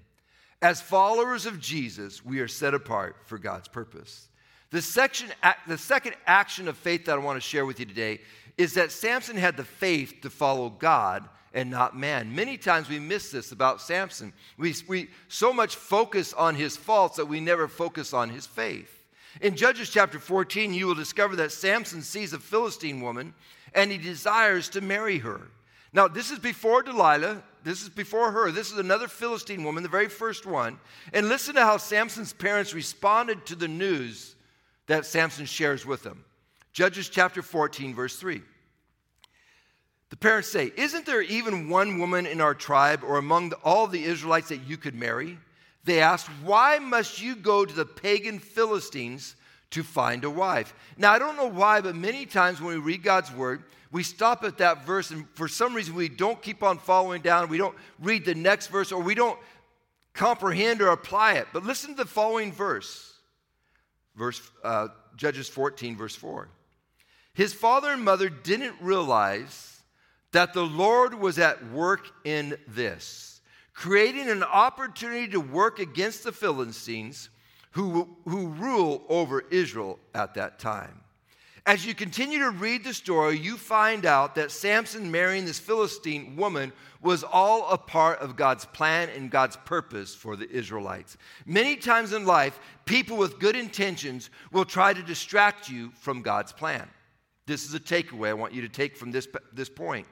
As 0.62 0.82
followers 0.82 1.46
of 1.46 1.60
Jesus, 1.60 2.26
we 2.26 2.40
are 2.40 2.48
set 2.48 2.74
apart 2.74 3.18
for 3.26 3.38
God's 3.38 3.68
purpose. 3.68 4.30
The, 4.72 4.82
section, 4.82 5.30
the 5.68 5.78
second 5.78 6.16
action 6.26 6.68
of 6.68 6.78
faith 6.78 7.06
that 7.06 7.14
I 7.14 7.22
want 7.22 7.38
to 7.38 7.48
share 7.48 7.66
with 7.66 7.80
you 7.80 7.86
today 7.86 8.20
is 8.58 8.74
that 8.74 8.92
Samson 8.92 9.38
had 9.38 9.56
the 9.56 9.64
faith 9.64 10.16
to 10.22 10.30
follow 10.30 10.70
God 10.70 11.30
and 11.54 11.72
not 11.72 11.98
man. 11.98 12.36
Many 12.36 12.58
times 12.58 12.90
we 12.90 13.00
miss 13.00 13.32
this 13.32 13.52
about 13.52 13.82
Samson. 13.82 14.34
We, 14.58 14.76
we 14.88 15.10
so 15.28 15.54
much 15.54 15.76
focus 15.76 16.34
on 16.34 16.56
his 16.56 16.78
faults 16.78 17.18
that 17.18 17.26
we 17.26 17.40
never 17.40 17.68
focus 17.68 18.14
on 18.14 18.30
his 18.30 18.46
faith. 18.46 18.94
In 19.42 19.56
Judges 19.56 19.90
chapter 19.90 20.20
14, 20.20 20.74
you 20.74 20.88
will 20.88 20.96
discover 20.96 21.36
that 21.38 21.52
Samson 21.52 22.02
sees 22.02 22.34
a 22.34 22.40
Philistine 22.40 23.02
woman 23.02 23.34
and 23.74 23.92
he 23.92 23.98
desires 23.98 24.70
to 24.70 24.82
marry 24.82 25.20
her. 25.20 25.50
Now, 25.94 26.08
this 26.08 26.32
is 26.32 26.40
before 26.40 26.84
Delilah. 26.84 27.44
This 27.64 27.82
is 27.82 27.90
before 27.90 28.32
her. 28.32 28.52
This 28.52 28.72
is 28.72 28.78
another 28.78 29.08
Philistine 29.08 29.64
woman, 29.64 29.84
the 29.84 29.90
very 29.90 30.10
first 30.10 30.46
one. 30.46 30.80
And 31.14 31.30
listen 31.30 31.56
to 31.56 31.62
how 31.62 31.78
Samson's 31.78 32.34
parents 32.34 32.74
responded 32.74 33.46
to 33.48 33.56
the 33.56 33.68
news 33.68 34.36
that 34.88 35.06
Samson 35.06 35.46
shares 35.46 35.86
with 35.86 36.04
them. 36.04 36.24
Judges 36.74 37.10
chapter 37.10 37.42
14, 37.42 37.94
verse 37.94 38.18
3. 38.18 38.42
The 40.10 40.18
parents 40.18 40.50
say, 40.50 40.72
Isn't 40.76 41.06
there 41.06 41.22
even 41.22 41.70
one 41.70 42.00
woman 42.00 42.26
in 42.26 42.42
our 42.42 42.54
tribe 42.54 43.04
or 43.04 43.18
among 43.18 43.50
the, 43.50 43.58
all 43.58 43.88
the 43.88 44.04
Israelites 44.04 44.50
that 44.50 44.68
you 44.68 44.78
could 44.78 44.96
marry? 44.96 45.38
They 45.84 46.02
asked, 46.02 46.28
Why 46.44 46.80
must 46.80 47.22
you 47.22 47.36
go 47.36 47.66
to 47.66 47.74
the 47.74 47.86
pagan 47.86 48.40
Philistines 48.40 49.36
to 49.72 49.84
find 49.84 50.24
a 50.24 50.30
wife? 50.30 50.74
Now, 50.98 51.12
I 51.14 51.20
don't 51.20 51.36
know 51.36 51.50
why, 51.50 51.82
but 51.82 51.96
many 51.96 52.26
times 52.26 52.62
when 52.62 52.74
we 52.74 52.80
read 52.80 53.04
God's 53.04 53.32
word, 53.32 53.64
we 53.92 54.04
stop 54.04 54.44
at 54.44 54.58
that 54.58 54.86
verse, 54.86 55.12
and 55.12 55.28
for 55.34 55.48
some 55.48 55.74
reason 55.74 55.96
we 55.96 56.10
don't 56.10 56.42
keep 56.42 56.62
on 56.62 56.78
following 56.78 57.22
down. 57.22 57.48
We 57.48 57.58
don't 57.58 57.76
read 58.00 58.26
the 58.26 58.36
next 58.36 58.68
verse, 58.68 58.92
or 58.92 59.02
we 59.02 59.16
don't 59.16 59.40
comprehend 60.14 60.82
or 60.82 60.90
apply 60.90 61.34
it. 61.34 61.48
But 61.54 61.64
listen 61.64 61.92
to 61.92 62.04
the 62.04 62.10
following 62.10 62.52
verse, 62.52 63.14
verse 64.16 64.42
uh, 64.64 64.90
Judges 65.16 65.48
14, 65.48 65.96
verse 65.96 66.16
4. 66.16 66.50
His 67.34 67.54
father 67.54 67.92
and 67.92 68.04
mother 68.04 68.30
didn't 68.30 68.76
realize 68.82 69.77
that 70.38 70.54
the 70.54 70.62
Lord 70.62 71.16
was 71.16 71.40
at 71.40 71.72
work 71.72 72.12
in 72.24 72.60
this 72.68 73.42
creating 73.74 74.30
an 74.30 74.44
opportunity 74.44 75.28
to 75.28 75.40
work 75.40 75.80
against 75.80 76.24
the 76.24 76.32
Philistines 76.32 77.30
who, 77.72 78.08
who 78.26 78.50
rule 78.50 79.04
over 79.10 79.42
Israel 79.50 79.98
at 80.14 80.36
that 80.36 80.60
time. 80.60 81.02
As 81.66 81.88
you 81.88 81.96
continue 81.96 82.38
to 82.38 82.52
read 82.52 82.84
the 82.84 82.94
story, 82.94 83.40
you 83.40 83.58
find 83.58 84.06
out 84.06 84.36
that 84.36 84.52
Samson 84.52 85.10
marrying 85.10 85.46
this 85.46 85.58
Philistine 85.58 86.36
woman 86.36 86.72
was 87.02 87.24
all 87.24 87.68
a 87.72 87.78
part 87.80 88.20
of 88.20 88.36
God's 88.36 88.66
plan 88.66 89.10
and 89.16 89.32
God's 89.32 89.58
purpose 89.66 90.14
for 90.14 90.36
the 90.36 90.48
Israelites. 90.52 91.18
Many 91.48 91.78
times 91.78 92.14
in 92.14 92.28
life, 92.28 92.60
people 92.86 93.18
with 93.18 93.40
good 93.40 93.56
intentions 93.56 94.30
will 94.52 94.66
try 94.66 94.94
to 94.94 95.02
distract 95.02 95.68
you 95.68 95.92
from 95.96 96.22
God's 96.22 96.54
plan. 96.54 96.88
This 97.48 97.66
is 97.66 97.74
a 97.74 97.80
takeaway 97.80 98.30
I 98.30 98.34
want 98.34 98.54
you 98.54 98.62
to 98.62 98.70
take 98.70 98.96
from 98.96 99.10
this, 99.10 99.28
this 99.52 99.70
point. 99.70 100.06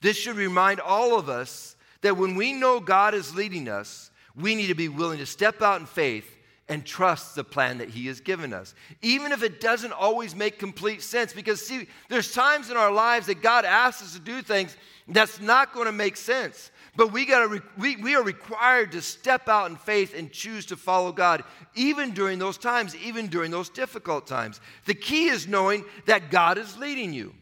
This 0.00 0.16
should 0.16 0.36
remind 0.36 0.80
all 0.80 1.18
of 1.18 1.28
us 1.28 1.76
that 2.02 2.16
when 2.16 2.34
we 2.34 2.52
know 2.52 2.80
God 2.80 3.14
is 3.14 3.34
leading 3.34 3.68
us, 3.68 4.10
we 4.34 4.54
need 4.54 4.68
to 4.68 4.74
be 4.74 4.88
willing 4.88 5.18
to 5.18 5.26
step 5.26 5.60
out 5.60 5.80
in 5.80 5.86
faith 5.86 6.36
and 6.68 6.86
trust 6.86 7.34
the 7.34 7.42
plan 7.42 7.78
that 7.78 7.88
He 7.88 8.06
has 8.06 8.20
given 8.20 8.52
us. 8.52 8.74
Even 9.02 9.32
if 9.32 9.42
it 9.42 9.60
doesn't 9.60 9.92
always 9.92 10.36
make 10.36 10.58
complete 10.58 11.02
sense, 11.02 11.32
because 11.32 11.66
see, 11.66 11.88
there's 12.08 12.32
times 12.32 12.70
in 12.70 12.76
our 12.76 12.92
lives 12.92 13.26
that 13.26 13.42
God 13.42 13.64
asks 13.64 14.02
us 14.02 14.12
to 14.14 14.20
do 14.20 14.40
things 14.40 14.76
that's 15.08 15.40
not 15.40 15.74
going 15.74 15.86
to 15.86 15.92
make 15.92 16.16
sense. 16.16 16.70
But 16.94 17.12
we, 17.12 17.24
gotta 17.24 17.48
re- 17.48 17.60
we, 17.76 17.96
we 17.96 18.14
are 18.14 18.22
required 18.22 18.92
to 18.92 19.02
step 19.02 19.48
out 19.48 19.70
in 19.70 19.76
faith 19.76 20.14
and 20.16 20.30
choose 20.30 20.66
to 20.66 20.76
follow 20.76 21.12
God, 21.12 21.42
even 21.74 22.12
during 22.12 22.38
those 22.38 22.56
times, 22.56 22.96
even 22.96 23.26
during 23.26 23.50
those 23.50 23.68
difficult 23.68 24.26
times. 24.26 24.60
The 24.86 24.94
key 24.94 25.26
is 25.26 25.48
knowing 25.48 25.84
that 26.06 26.30
God 26.30 26.56
is 26.56 26.76
leading 26.78 27.12
you. 27.12 27.34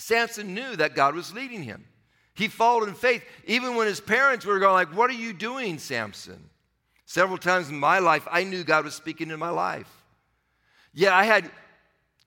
Samson 0.00 0.54
knew 0.54 0.76
that 0.76 0.94
God 0.94 1.14
was 1.14 1.34
leading 1.34 1.62
him. 1.62 1.84
He 2.34 2.48
followed 2.48 2.88
in 2.88 2.94
faith, 2.94 3.22
even 3.46 3.76
when 3.76 3.86
his 3.86 4.00
parents 4.00 4.46
were 4.46 4.58
going 4.58 4.72
like, 4.72 4.94
"What 4.94 5.10
are 5.10 5.14
you 5.14 5.32
doing, 5.32 5.78
Samson?" 5.78 6.48
Several 7.04 7.38
times 7.38 7.68
in 7.68 7.78
my 7.78 7.98
life, 7.98 8.26
I 8.30 8.44
knew 8.44 8.64
God 8.64 8.84
was 8.84 8.94
speaking 8.94 9.30
in 9.30 9.38
my 9.38 9.50
life. 9.50 9.90
Yeah, 10.94 11.14
I 11.14 11.24
had 11.24 11.50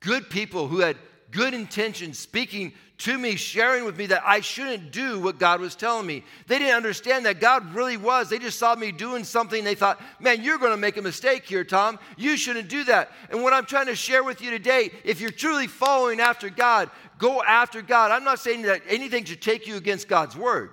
good 0.01 0.29
people 0.29 0.67
who 0.67 0.79
had 0.79 0.97
good 1.31 1.53
intentions 1.53 2.19
speaking 2.19 2.73
to 2.99 3.17
me, 3.17 3.35
sharing 3.35 3.85
with 3.85 3.97
me 3.97 4.05
that 4.05 4.21
I 4.23 4.39
shouldn't 4.39 4.91
do 4.91 5.19
what 5.19 5.39
God 5.39 5.59
was 5.59 5.75
telling 5.75 6.05
me. 6.05 6.23
They 6.47 6.59
didn't 6.59 6.75
understand 6.75 7.25
that 7.25 7.39
God 7.39 7.73
really 7.73 7.97
was. 7.97 8.29
They 8.29 8.39
just 8.39 8.59
saw 8.59 8.75
me 8.75 8.91
doing 8.91 9.23
something. 9.23 9.63
They 9.63 9.75
thought, 9.75 9.99
man, 10.19 10.43
you're 10.43 10.59
going 10.59 10.71
to 10.71 10.77
make 10.77 10.95
a 10.95 11.01
mistake 11.01 11.43
here, 11.43 11.63
Tom. 11.63 11.99
You 12.17 12.37
shouldn't 12.37 12.69
do 12.69 12.83
that. 12.85 13.11
And 13.29 13.41
what 13.41 13.51
I'm 13.51 13.65
trying 13.65 13.87
to 13.87 13.95
share 13.95 14.23
with 14.23 14.41
you 14.41 14.51
today, 14.51 14.91
if 15.03 15.19
you're 15.19 15.31
truly 15.31 15.67
following 15.67 16.21
after 16.21 16.49
God, 16.49 16.89
go 17.23 17.41
after 17.41 17.81
God. 17.81 18.11
I'm 18.11 18.25
not 18.25 18.39
saying 18.39 18.63
that 18.63 18.81
anything 18.89 19.23
should 19.23 19.41
take 19.41 19.65
you 19.65 19.77
against 19.77 20.09
God's 20.09 20.35
word. 20.35 20.71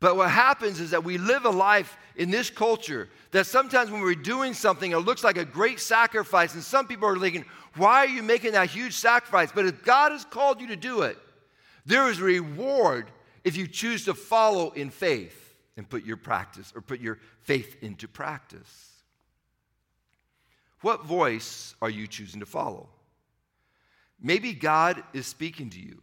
But 0.00 0.16
what 0.16 0.30
happens 0.30 0.80
is 0.80 0.92
that 0.92 1.04
we 1.04 1.18
live 1.18 1.44
a 1.44 1.50
life 1.50 1.98
in 2.16 2.30
this 2.30 2.48
culture 2.48 3.10
that 3.32 3.46
sometimes 3.46 3.90
when 3.90 4.00
we're 4.00 4.14
doing 4.14 4.54
something, 4.54 4.92
it 4.92 4.98
looks 4.98 5.22
like 5.22 5.36
a 5.36 5.44
great 5.44 5.78
sacrifice, 5.78 6.54
and 6.54 6.62
some 6.62 6.86
people 6.86 7.06
are 7.06 7.18
thinking, 7.18 7.44
why 7.76 7.98
are 7.98 8.08
you 8.08 8.22
making 8.22 8.52
that 8.52 8.70
huge 8.70 8.94
sacrifice? 8.94 9.52
But 9.52 9.66
if 9.66 9.84
God 9.84 10.12
has 10.12 10.24
called 10.24 10.58
you 10.58 10.68
to 10.68 10.76
do 10.76 11.02
it, 11.02 11.18
there 11.84 12.08
is 12.08 12.18
reward 12.18 13.10
if 13.44 13.58
you 13.58 13.66
choose 13.66 14.06
to 14.06 14.14
follow 14.14 14.70
in 14.70 14.88
faith 14.88 15.54
and 15.76 15.86
put 15.86 16.02
your 16.02 16.16
practice 16.16 16.72
or 16.74 16.80
put 16.80 17.00
your 17.00 17.18
faith 17.42 17.76
into 17.82 18.08
practice. 18.08 19.02
What 20.80 21.04
voice 21.04 21.74
are 21.82 21.90
you 21.90 22.06
choosing 22.06 22.40
to 22.40 22.46
follow? 22.46 22.88
Maybe 24.20 24.52
God 24.52 25.02
is 25.12 25.26
speaking 25.26 25.70
to 25.70 25.80
you, 25.80 26.02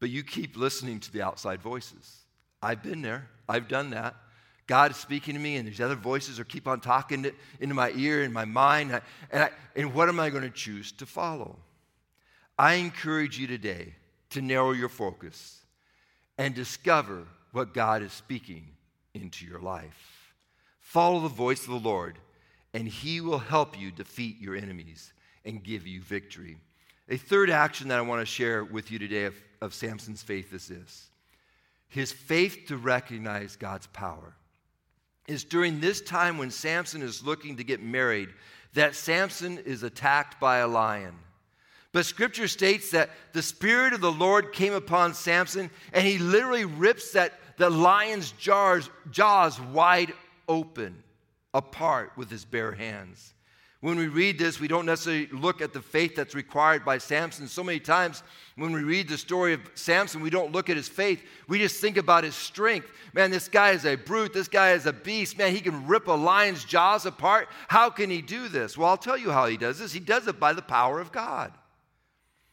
but 0.00 0.10
you 0.10 0.22
keep 0.22 0.56
listening 0.56 1.00
to 1.00 1.12
the 1.12 1.22
outside 1.22 1.60
voices. 1.60 2.24
I've 2.62 2.82
been 2.82 3.02
there, 3.02 3.28
I've 3.48 3.68
done 3.68 3.90
that. 3.90 4.14
God 4.66 4.90
is 4.90 4.96
speaking 4.96 5.34
to 5.34 5.40
me, 5.40 5.56
and 5.56 5.66
these 5.66 5.80
other 5.80 5.94
voices 5.94 6.40
are 6.40 6.44
keep 6.44 6.66
on 6.66 6.80
talking 6.80 7.22
to, 7.22 7.32
into 7.60 7.74
my 7.74 7.92
ear 7.92 8.22
and 8.22 8.34
my 8.34 8.44
mind. 8.44 8.90
And, 8.90 8.96
I, 8.96 9.02
and, 9.30 9.42
I, 9.44 9.50
and 9.76 9.94
what 9.94 10.08
am 10.08 10.18
I 10.18 10.28
going 10.28 10.42
to 10.42 10.50
choose 10.50 10.90
to 10.92 11.06
follow? 11.06 11.56
I 12.58 12.74
encourage 12.74 13.38
you 13.38 13.46
today 13.46 13.94
to 14.30 14.42
narrow 14.42 14.72
your 14.72 14.88
focus 14.88 15.60
and 16.36 16.54
discover 16.54 17.26
what 17.52 17.74
God 17.74 18.02
is 18.02 18.12
speaking 18.12 18.66
into 19.14 19.46
your 19.46 19.60
life. 19.60 20.34
Follow 20.80 21.20
the 21.20 21.28
voice 21.28 21.62
of 21.62 21.70
the 21.70 21.88
Lord, 21.88 22.18
and 22.74 22.88
He 22.88 23.20
will 23.20 23.38
help 23.38 23.78
you 23.78 23.90
defeat 23.90 24.40
your 24.40 24.56
enemies 24.56 25.12
and 25.44 25.62
give 25.62 25.86
you 25.86 26.00
victory. 26.00 26.58
A 27.08 27.16
third 27.16 27.50
action 27.50 27.88
that 27.88 27.98
I 27.98 28.02
want 28.02 28.20
to 28.20 28.26
share 28.26 28.64
with 28.64 28.90
you 28.90 28.98
today 28.98 29.24
of, 29.24 29.34
of 29.60 29.74
Samson's 29.74 30.22
faith 30.22 30.52
is 30.52 30.66
this 30.68 31.08
his 31.88 32.12
faith 32.12 32.64
to 32.68 32.76
recognize 32.76 33.56
God's 33.56 33.86
power 33.88 34.34
is 35.28 35.44
during 35.44 35.80
this 35.80 36.00
time 36.00 36.38
when 36.38 36.50
Samson 36.50 37.02
is 37.02 37.24
looking 37.24 37.56
to 37.56 37.64
get 37.64 37.82
married 37.82 38.28
that 38.74 38.94
Samson 38.94 39.58
is 39.58 39.82
attacked 39.82 40.38
by 40.38 40.58
a 40.58 40.68
lion. 40.68 41.14
But 41.92 42.04
scripture 42.04 42.48
states 42.48 42.90
that 42.90 43.10
the 43.32 43.42
Spirit 43.42 43.92
of 43.92 44.00
the 44.00 44.12
Lord 44.12 44.52
came 44.52 44.74
upon 44.74 45.14
Samson 45.14 45.70
and 45.92 46.06
he 46.06 46.18
literally 46.18 46.66
rips 46.66 47.12
that, 47.12 47.32
the 47.56 47.70
lion's 47.70 48.32
jars, 48.32 48.90
jaws 49.10 49.58
wide 49.58 50.12
open 50.46 51.02
apart 51.54 52.12
with 52.16 52.30
his 52.30 52.44
bare 52.44 52.72
hands. 52.72 53.32
When 53.86 53.98
we 53.98 54.08
read 54.08 54.36
this, 54.36 54.58
we 54.58 54.66
don't 54.66 54.84
necessarily 54.84 55.28
look 55.28 55.60
at 55.62 55.72
the 55.72 55.80
faith 55.80 56.16
that's 56.16 56.34
required 56.34 56.84
by 56.84 56.98
Samson. 56.98 57.46
So 57.46 57.62
many 57.62 57.78
times 57.78 58.24
when 58.56 58.72
we 58.72 58.82
read 58.82 59.08
the 59.08 59.16
story 59.16 59.52
of 59.52 59.60
Samson, 59.76 60.20
we 60.22 60.28
don't 60.28 60.50
look 60.50 60.68
at 60.68 60.76
his 60.76 60.88
faith. 60.88 61.22
We 61.46 61.60
just 61.60 61.80
think 61.80 61.96
about 61.96 62.24
his 62.24 62.34
strength. 62.34 62.88
Man, 63.12 63.30
this 63.30 63.46
guy 63.46 63.70
is 63.70 63.86
a 63.86 63.94
brute. 63.94 64.32
This 64.32 64.48
guy 64.48 64.72
is 64.72 64.86
a 64.86 64.92
beast. 64.92 65.38
Man, 65.38 65.54
he 65.54 65.60
can 65.60 65.86
rip 65.86 66.08
a 66.08 66.12
lion's 66.12 66.64
jaws 66.64 67.06
apart. 67.06 67.46
How 67.68 67.88
can 67.88 68.10
he 68.10 68.22
do 68.22 68.48
this? 68.48 68.76
Well, 68.76 68.88
I'll 68.88 68.96
tell 68.96 69.16
you 69.16 69.30
how 69.30 69.46
he 69.46 69.56
does 69.56 69.78
this. 69.78 69.92
He 69.92 70.00
does 70.00 70.26
it 70.26 70.40
by 70.40 70.52
the 70.52 70.62
power 70.62 70.98
of 70.98 71.12
God. 71.12 71.52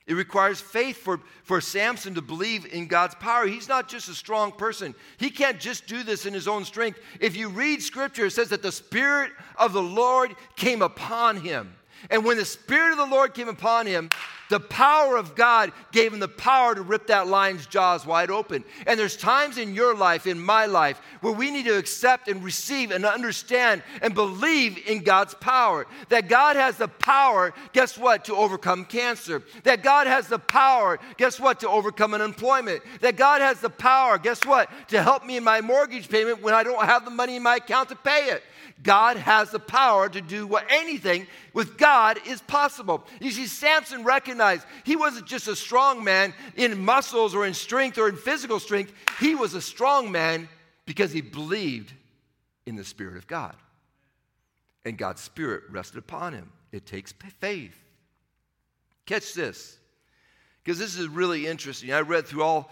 It 0.06 0.16
requires 0.16 0.60
faith 0.60 0.98
for, 0.98 1.22
for 1.44 1.62
Samson 1.62 2.16
to 2.16 2.22
believe 2.22 2.66
in 2.74 2.88
God's 2.88 3.16
power. 3.16 3.48
He's 3.48 3.70
not 3.70 3.88
just 3.88 4.10
a 4.10 4.14
strong 4.14 4.52
person. 4.52 4.94
He 5.18 5.30
can't 5.30 5.60
just 5.60 5.88
do 5.88 6.04
this 6.04 6.26
in 6.26 6.34
his 6.34 6.48
own 6.48 6.66
strength. 6.66 7.00
If 7.22 7.38
you 7.38 7.48
read 7.48 7.82
scripture, 7.82 8.26
it 8.26 8.32
says 8.32 8.50
that 8.50 8.62
the 8.62 8.72
Spirit 8.72 9.32
of 9.56 9.72
the 9.72 9.82
Lord 9.82 10.36
came 10.58 10.82
upon 10.82 11.38
him. 11.38 11.74
And 12.10 12.26
when 12.26 12.38
the 12.38 12.46
Spirit 12.46 12.92
of 12.92 12.98
the 12.98 13.06
Lord 13.06 13.34
came 13.34 13.50
upon 13.50 13.88
him, 13.88 14.10
the 14.50 14.60
power 14.60 15.18
of 15.18 15.36
God 15.36 15.72
gave 15.92 16.14
him 16.14 16.20
the 16.20 16.28
power 16.28 16.76
to 16.76 16.82
rip 16.84 17.08
that 17.08 17.28
lion's 17.28 17.66
jaws 17.66 18.06
wide 18.06 18.30
open. 18.30 18.64
And 18.86 19.00
there's 19.00 19.16
times 19.18 19.58
in 19.58 19.74
your 19.74 19.96
life, 19.96 20.28
in 20.28 20.40
my 20.40 20.68
life, 20.68 21.02
where 21.22 21.34
we 21.34 21.50
need 21.50 21.66
to 21.66 21.78
accept 21.78 22.28
and 22.28 22.44
receive 22.44 22.92
and 22.92 23.06
understand 23.06 23.82
and 24.02 24.14
believe 24.14 24.78
in 24.88 25.02
God's 25.02 25.34
power. 25.34 25.88
That 26.10 26.28
God 26.28 26.56
has 26.56 26.78
the 26.78 26.88
power, 26.88 27.54
guess 27.72 27.98
what, 27.98 28.26
to 28.26 28.36
overcome 28.36 28.86
cancer. 28.86 29.42
That 29.64 29.82
God 29.82 30.08
has 30.08 30.28
the 30.28 30.40
power, 30.40 31.00
guess 31.18 31.40
what, 31.40 31.62
to 31.62 31.70
overcome 31.70 32.14
unemployment. 32.14 32.84
That 33.02 33.16
God 33.16 33.42
has 33.42 33.60
the 33.60 33.72
power, 33.72 34.18
guess 34.18 34.46
what, 34.46 34.70
to 34.90 35.02
help 35.02 35.26
me 35.26 35.38
in 35.38 35.44
my 35.44 35.62
mortgage 35.62 36.10
payment 36.10 36.44
when 36.44 36.54
I 36.54 36.64
don't 36.64 36.86
have 36.86 37.06
the 37.06 37.12
money 37.12 37.38
in 37.38 37.44
my 37.44 37.56
account 37.56 37.90
to 37.90 37.96
pay 37.96 38.28
it. 38.28 38.44
God 38.84 39.18
has 39.18 39.52
the 39.52 39.60
power 39.60 40.10
to 40.10 40.22
do 40.22 40.46
what 40.46 40.66
anything 40.70 41.28
with 41.54 41.78
God 41.78 41.93
is 42.26 42.42
possible. 42.42 43.06
You 43.20 43.32
see, 43.32 43.48
Samson 43.48 44.04
recognized 44.04 44.66
he 44.84 44.96
wasn't 44.96 45.28
just 45.28 45.48
a 45.48 45.56
strong 45.56 46.04
man 46.04 46.34
in 46.56 46.84
muscles 46.84 47.34
or 47.36 47.46
in 47.46 47.54
strength 47.54 47.98
or 47.98 48.10
in 48.10 48.16
physical 48.16 48.60
strength. 48.60 48.94
He 49.20 49.36
was 49.36 49.54
a 49.54 49.62
strong 49.62 50.12
man 50.12 50.50
because 50.86 51.12
he 51.12 51.22
believed 51.22 51.94
in 52.66 52.76
the 52.76 52.84
Spirit 52.84 53.18
of 53.18 53.28
God. 53.28 53.56
And 54.86 54.98
God's 54.98 55.22
Spirit 55.22 55.64
rested 55.70 55.98
upon 55.98 56.34
him. 56.34 56.52
It 56.72 56.86
takes 56.86 57.14
faith. 57.40 57.76
Catch 59.06 59.34
this, 59.34 59.78
because 60.64 60.80
this 60.80 60.98
is 60.98 61.08
really 61.08 61.46
interesting. 61.46 61.92
I 61.92 62.00
read 62.00 62.26
through 62.26 62.44
all 62.44 62.72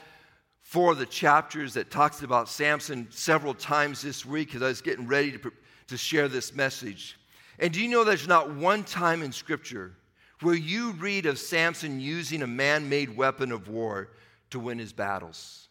four 0.62 0.94
of 0.94 0.98
the 0.98 1.06
chapters 1.06 1.74
that 1.74 1.92
talks 1.92 2.24
about 2.24 2.48
Samson 2.48 3.08
several 3.12 3.54
times 3.54 4.02
this 4.02 4.26
week 4.26 4.48
because 4.48 4.62
I 4.62 4.68
was 4.68 4.82
getting 4.82 5.08
ready 5.08 5.34
to 5.34 5.52
to 5.92 5.98
share 5.98 6.30
this 6.30 6.56
message. 6.56 7.20
And 7.60 7.72
do 7.74 7.82
you 7.82 7.88
know 7.90 8.04
there's 8.04 8.28
not 8.28 8.54
one 8.54 8.84
time 8.84 9.22
in 9.22 9.32
Scripture 9.32 9.94
where 10.42 10.56
you 10.56 10.92
read 10.94 11.26
of 11.26 11.38
Samson 11.38 12.00
using 12.00 12.42
a 12.42 12.48
man 12.48 12.90
made 12.90 13.16
weapon 13.16 13.52
of 13.52 13.68
war 13.68 14.10
to 14.50 14.60
win 14.60 14.80
his 14.80 14.94
battles? 14.94 15.68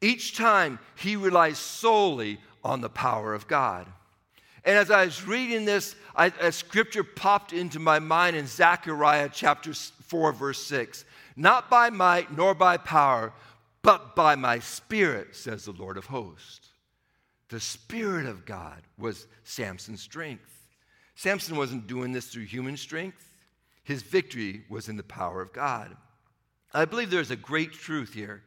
Each 0.00 0.36
time 0.36 0.78
he 0.96 1.16
relies 1.16 1.58
solely 1.58 2.40
on 2.64 2.80
the 2.80 2.88
power 2.88 3.34
of 3.34 3.46
God. 3.46 3.86
And 4.64 4.76
as 4.76 4.90
I 4.90 5.04
was 5.04 5.26
reading 5.26 5.64
this, 5.64 5.96
I, 6.14 6.32
a 6.40 6.52
scripture 6.52 7.04
popped 7.04 7.52
into 7.52 7.80
my 7.80 7.98
mind 7.98 8.36
in 8.36 8.46
Zechariah 8.46 9.30
chapter 9.32 9.72
4, 9.72 10.32
verse 10.32 10.64
6. 10.66 11.04
Not 11.36 11.70
by 11.70 11.90
might 11.90 12.36
nor 12.36 12.54
by 12.54 12.76
power, 12.76 13.32
but 13.82 14.14
by 14.14 14.36
my 14.36 14.60
spirit, 14.60 15.34
says 15.34 15.64
the 15.64 15.72
Lord 15.72 15.96
of 15.96 16.06
hosts. 16.06 16.68
The 17.48 17.60
Spirit 17.60 18.26
of 18.26 18.46
God 18.46 18.80
was 18.96 19.26
Samson's 19.44 20.00
strength. 20.00 20.61
Samson 21.14 21.56
wasn't 21.56 21.86
doing 21.86 22.12
this 22.12 22.26
through 22.26 22.44
human 22.44 22.76
strength, 22.76 23.28
his 23.84 24.02
victory 24.02 24.64
was 24.68 24.88
in 24.88 24.96
the 24.96 25.02
power 25.02 25.42
of 25.42 25.52
God. 25.52 25.96
I 26.72 26.84
believe 26.84 27.10
there's 27.10 27.30
a 27.30 27.36
great 27.36 27.72
truth 27.72 28.14
here 28.14 28.42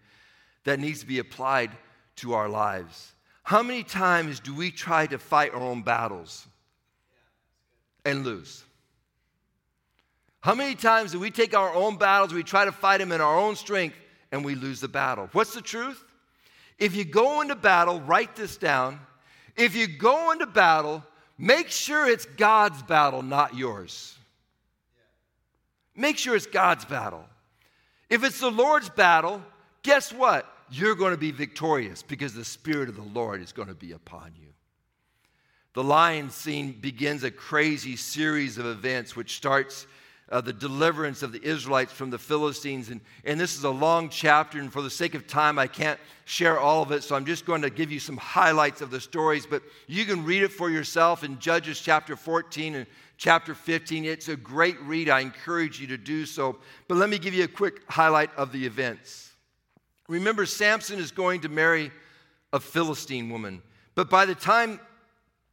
that 0.63 0.79
needs 0.79 1.01
to 1.01 1.05
be 1.05 1.19
applied 1.19 1.71
to 2.17 2.33
our 2.33 2.49
lives. 2.49 3.13
How 3.43 3.61
many 3.61 3.83
times 3.83 4.39
do 4.39 4.55
we 4.55 4.71
try 4.71 5.05
to 5.07 5.19
fight 5.19 5.53
our 5.53 5.61
own 5.61 5.83
battles 5.83 6.47
and 8.03 8.25
lose? 8.25 8.63
How 10.39 10.55
many 10.55 10.75
times 10.75 11.11
do 11.11 11.19
we 11.19 11.31
take 11.31 11.55
our 11.55 11.73
own 11.73 11.97
battles, 11.97 12.33
we 12.33 12.43
try 12.43 12.65
to 12.65 12.71
fight 12.71 12.99
them 12.99 13.11
in 13.11 13.21
our 13.21 13.37
own 13.37 13.55
strength, 13.55 13.95
and 14.31 14.43
we 14.43 14.55
lose 14.55 14.79
the 14.79 14.87
battle? 14.87 15.29
What's 15.33 15.53
the 15.53 15.61
truth? 15.61 16.03
If 16.77 16.95
you 16.95 17.05
go 17.05 17.41
into 17.41 17.55
battle, 17.55 18.01
write 18.01 18.35
this 18.35 18.57
down. 18.57 18.99
If 19.55 19.75
you 19.75 19.87
go 19.87 20.31
into 20.31 20.45
battle, 20.45 21.03
make 21.37 21.69
sure 21.69 22.07
it's 22.07 22.25
God's 22.25 22.81
battle, 22.83 23.21
not 23.21 23.55
yours. 23.55 24.17
Make 25.95 26.17
sure 26.17 26.35
it's 26.35 26.45
God's 26.45 26.85
battle. 26.85 27.25
If 28.09 28.23
it's 28.23 28.39
the 28.39 28.51
Lord's 28.51 28.89
battle, 28.89 29.41
guess 29.83 30.11
what? 30.11 30.51
You're 30.69 30.95
going 30.95 31.11
to 31.11 31.17
be 31.17 31.31
victorious 31.31 32.01
because 32.01 32.33
the 32.33 32.45
Spirit 32.45 32.89
of 32.89 32.95
the 32.95 33.01
Lord 33.01 33.41
is 33.41 33.51
going 33.51 33.67
to 33.67 33.75
be 33.75 33.91
upon 33.91 34.33
you. 34.39 34.49
The 35.73 35.83
lion 35.83 36.29
scene 36.29 36.71
begins 36.71 37.23
a 37.23 37.31
crazy 37.31 37.95
series 37.95 38.57
of 38.57 38.65
events 38.65 39.15
which 39.15 39.35
starts 39.35 39.87
uh, 40.31 40.41
the 40.41 40.53
deliverance 40.53 41.21
of 41.21 41.31
the 41.31 41.43
Israelites 41.43 41.93
from 41.93 42.09
the 42.09 42.17
Philistines. 42.17 42.89
And, 42.89 43.01
and 43.23 43.39
this 43.39 43.55
is 43.55 43.63
a 43.63 43.69
long 43.69 44.09
chapter, 44.09 44.59
and 44.59 44.71
for 44.71 44.81
the 44.81 44.89
sake 44.89 45.13
of 45.13 45.27
time, 45.27 45.59
I 45.59 45.67
can't 45.67 45.99
share 46.25 46.59
all 46.59 46.81
of 46.81 46.91
it, 46.91 47.03
so 47.03 47.15
I'm 47.15 47.25
just 47.25 47.45
going 47.45 47.61
to 47.61 47.69
give 47.69 47.91
you 47.91 47.99
some 47.99 48.17
highlights 48.17 48.81
of 48.81 48.89
the 48.89 48.99
stories. 48.99 49.45
But 49.45 49.61
you 49.87 50.05
can 50.05 50.25
read 50.25 50.43
it 50.43 50.51
for 50.51 50.69
yourself 50.69 51.23
in 51.23 51.39
Judges 51.39 51.79
chapter 51.79 52.15
14 52.15 52.75
and 52.75 52.87
chapter 53.17 53.53
15. 53.53 54.05
It's 54.05 54.27
a 54.27 54.35
great 54.35 54.79
read. 54.81 55.09
I 55.09 55.19
encourage 55.19 55.79
you 55.79 55.87
to 55.87 55.97
do 55.97 56.25
so. 56.25 56.57
But 56.87 56.97
let 56.97 57.09
me 57.09 57.19
give 57.19 57.33
you 57.33 57.43
a 57.43 57.47
quick 57.47 57.81
highlight 57.87 58.33
of 58.35 58.51
the 58.51 58.65
events. 58.65 59.31
Remember, 60.07 60.45
Samson 60.45 60.99
is 60.99 61.11
going 61.11 61.41
to 61.41 61.49
marry 61.49 61.91
a 62.53 62.59
Philistine 62.59 63.29
woman. 63.29 63.61
But 63.95 64.09
by 64.09 64.25
the 64.25 64.35
time 64.35 64.79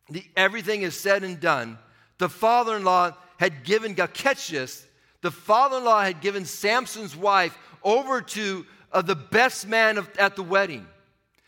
the, 0.09 0.25
everything 0.37 0.83
is 0.83 0.99
said 0.99 1.25
and 1.25 1.41
done, 1.41 1.79
the 2.19 2.29
father 2.29 2.77
in 2.77 2.85
law 2.85 3.17
had 3.43 3.65
given, 3.65 3.95
God, 3.95 4.15
catch 4.15 4.51
this, 4.51 4.87
the 5.21 5.33
father 5.33 5.79
in 5.79 5.85
law 5.85 6.01
had 6.01 6.21
given 6.21 6.45
Samson's 6.45 7.17
wife 7.17 7.59
over 7.83 8.21
to 8.23 8.65
uh, 8.93 9.03
the 9.03 9.17
best 9.17 9.67
man 9.67 9.99
of, 9.99 10.09
at 10.17 10.37
the 10.37 10.45
wedding. 10.45 10.87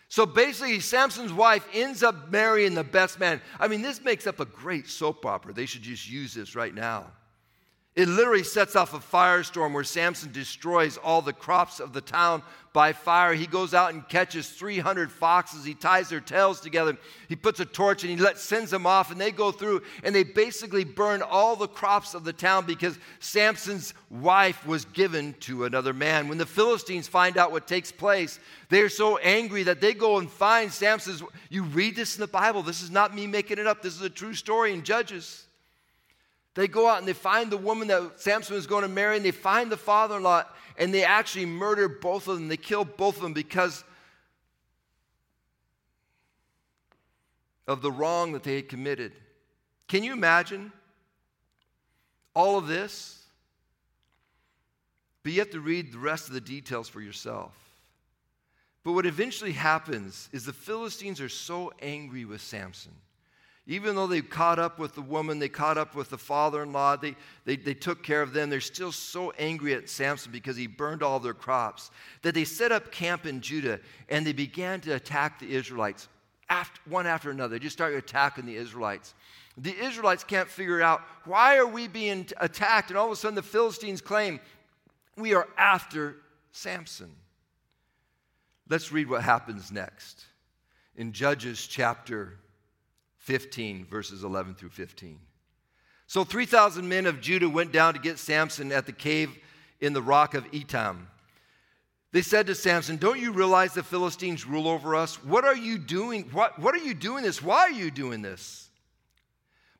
So 0.08 0.26
basically, 0.26 0.80
Samson's 0.80 1.32
wife 1.32 1.64
ends 1.72 2.02
up 2.02 2.32
marrying 2.32 2.74
the 2.74 2.82
best 2.82 3.20
man. 3.20 3.40
I 3.60 3.68
mean, 3.68 3.80
this 3.80 4.02
makes 4.02 4.26
up 4.26 4.40
a 4.40 4.44
great 4.44 4.88
soap 4.88 5.24
opera. 5.24 5.52
They 5.52 5.66
should 5.66 5.82
just 5.82 6.10
use 6.10 6.34
this 6.34 6.56
right 6.56 6.74
now. 6.74 7.12
It 7.96 8.08
literally 8.08 8.42
sets 8.42 8.74
off 8.74 8.92
a 8.92 8.98
firestorm 8.98 9.72
where 9.72 9.84
Samson 9.84 10.32
destroys 10.32 10.96
all 10.96 11.22
the 11.22 11.32
crops 11.32 11.78
of 11.78 11.92
the 11.92 12.00
town 12.00 12.42
by 12.72 12.92
fire. 12.92 13.34
He 13.34 13.46
goes 13.46 13.72
out 13.72 13.94
and 13.94 14.08
catches 14.08 14.48
300 14.48 15.12
foxes. 15.12 15.64
He 15.64 15.74
ties 15.74 16.08
their 16.08 16.20
tails 16.20 16.60
together. 16.60 16.98
He 17.28 17.36
puts 17.36 17.60
a 17.60 17.64
torch 17.64 18.02
and 18.02 18.10
he 18.10 18.16
let, 18.16 18.36
sends 18.36 18.72
them 18.72 18.84
off, 18.84 19.12
and 19.12 19.20
they 19.20 19.30
go 19.30 19.52
through 19.52 19.82
and 20.02 20.12
they 20.12 20.24
basically 20.24 20.82
burn 20.82 21.22
all 21.22 21.54
the 21.54 21.68
crops 21.68 22.14
of 22.14 22.24
the 22.24 22.32
town 22.32 22.66
because 22.66 22.98
Samson's 23.20 23.94
wife 24.10 24.66
was 24.66 24.86
given 24.86 25.32
to 25.40 25.64
another 25.64 25.92
man. 25.92 26.26
When 26.26 26.38
the 26.38 26.46
Philistines 26.46 27.06
find 27.06 27.38
out 27.38 27.52
what 27.52 27.68
takes 27.68 27.92
place, 27.92 28.40
they're 28.70 28.88
so 28.88 29.18
angry 29.18 29.62
that 29.62 29.80
they 29.80 29.94
go 29.94 30.18
and 30.18 30.28
find 30.28 30.72
Samson's. 30.72 31.22
You 31.48 31.62
read 31.62 31.94
this 31.94 32.16
in 32.16 32.22
the 32.22 32.26
Bible. 32.26 32.64
This 32.64 32.82
is 32.82 32.90
not 32.90 33.14
me 33.14 33.28
making 33.28 33.58
it 33.58 33.68
up, 33.68 33.82
this 33.82 33.94
is 33.94 34.02
a 34.02 34.10
true 34.10 34.34
story 34.34 34.72
in 34.72 34.82
Judges. 34.82 35.46
They 36.54 36.68
go 36.68 36.88
out 36.88 36.98
and 36.98 37.08
they 37.08 37.12
find 37.12 37.50
the 37.50 37.56
woman 37.56 37.88
that 37.88 38.20
Samson 38.20 38.54
was 38.54 38.66
going 38.66 38.82
to 38.82 38.88
marry, 38.88 39.16
and 39.16 39.24
they 39.24 39.32
find 39.32 39.70
the 39.70 39.76
father 39.76 40.16
in 40.16 40.22
law, 40.22 40.44
and 40.78 40.94
they 40.94 41.04
actually 41.04 41.46
murder 41.46 41.88
both 41.88 42.28
of 42.28 42.36
them. 42.36 42.48
They 42.48 42.56
kill 42.56 42.84
both 42.84 43.16
of 43.16 43.22
them 43.22 43.32
because 43.32 43.84
of 47.66 47.82
the 47.82 47.90
wrong 47.90 48.32
that 48.32 48.44
they 48.44 48.56
had 48.56 48.68
committed. 48.68 49.12
Can 49.88 50.04
you 50.04 50.12
imagine 50.12 50.72
all 52.34 52.56
of 52.56 52.66
this? 52.66 53.20
But 55.22 55.32
you 55.32 55.40
have 55.40 55.50
to 55.50 55.60
read 55.60 55.92
the 55.92 55.98
rest 55.98 56.28
of 56.28 56.34
the 56.34 56.40
details 56.40 56.88
for 56.88 57.00
yourself. 57.00 57.52
But 58.84 58.92
what 58.92 59.06
eventually 59.06 59.52
happens 59.52 60.28
is 60.32 60.44
the 60.44 60.52
Philistines 60.52 61.20
are 61.20 61.30
so 61.30 61.72
angry 61.80 62.26
with 62.26 62.42
Samson 62.42 62.92
even 63.66 63.94
though 63.94 64.06
they 64.06 64.20
caught 64.20 64.58
up 64.58 64.78
with 64.78 64.94
the 64.94 65.02
woman, 65.02 65.38
they 65.38 65.48
caught 65.48 65.78
up 65.78 65.94
with 65.94 66.10
the 66.10 66.18
father 66.18 66.62
in 66.62 66.72
law, 66.72 66.96
they, 66.96 67.16
they, 67.46 67.56
they 67.56 67.72
took 67.72 68.02
care 68.02 68.20
of 68.20 68.34
them, 68.34 68.50
they're 68.50 68.60
still 68.60 68.92
so 68.92 69.30
angry 69.38 69.72
at 69.72 69.88
Samson 69.88 70.32
because 70.32 70.56
he 70.56 70.66
burned 70.66 71.02
all 71.02 71.18
their 71.18 71.34
crops 71.34 71.90
that 72.22 72.34
they 72.34 72.44
set 72.44 72.72
up 72.72 72.92
camp 72.92 73.24
in 73.24 73.40
Judah 73.40 73.80
and 74.10 74.26
they 74.26 74.34
began 74.34 74.80
to 74.82 74.92
attack 74.92 75.38
the 75.38 75.50
Israelites 75.50 76.08
after, 76.50 76.78
one 76.90 77.06
after 77.06 77.30
another. 77.30 77.58
They 77.58 77.62
just 77.62 77.76
started 77.76 77.96
attacking 77.96 78.44
the 78.44 78.56
Israelites. 78.56 79.14
The 79.56 79.74
Israelites 79.74 80.24
can't 80.24 80.48
figure 80.48 80.82
out 80.82 81.00
why 81.24 81.56
are 81.56 81.66
we 81.66 81.88
being 81.88 82.26
attacked, 82.38 82.90
and 82.90 82.98
all 82.98 83.06
of 83.06 83.12
a 83.12 83.16
sudden 83.16 83.34
the 83.34 83.42
Philistines 83.42 84.02
claim 84.02 84.40
we 85.16 85.32
are 85.32 85.48
after 85.56 86.16
Samson. 86.52 87.14
Let's 88.68 88.92
read 88.92 89.08
what 89.08 89.22
happens 89.22 89.72
next 89.72 90.24
in 90.96 91.12
Judges 91.12 91.66
chapter 91.66 92.38
15, 93.24 93.86
verses 93.86 94.22
11 94.22 94.54
through 94.54 94.68
15. 94.68 95.18
So 96.06 96.24
3,000 96.24 96.86
men 96.86 97.06
of 97.06 97.22
Judah 97.22 97.48
went 97.48 97.72
down 97.72 97.94
to 97.94 98.00
get 98.00 98.18
Samson 98.18 98.70
at 98.70 98.84
the 98.84 98.92
cave 98.92 99.30
in 99.80 99.94
the 99.94 100.02
rock 100.02 100.34
of 100.34 100.44
Etam. 100.50 101.06
They 102.12 102.20
said 102.20 102.46
to 102.48 102.54
Samson, 102.54 102.98
Don't 102.98 103.18
you 103.18 103.32
realize 103.32 103.72
the 103.72 103.82
Philistines 103.82 104.46
rule 104.46 104.68
over 104.68 104.94
us? 104.94 105.24
What 105.24 105.46
are 105.46 105.56
you 105.56 105.78
doing? 105.78 106.24
What, 106.32 106.58
what 106.58 106.74
are 106.74 106.84
you 106.84 106.92
doing 106.92 107.24
this? 107.24 107.42
Why 107.42 107.60
are 107.60 107.70
you 107.70 107.90
doing 107.90 108.20
this? 108.20 108.68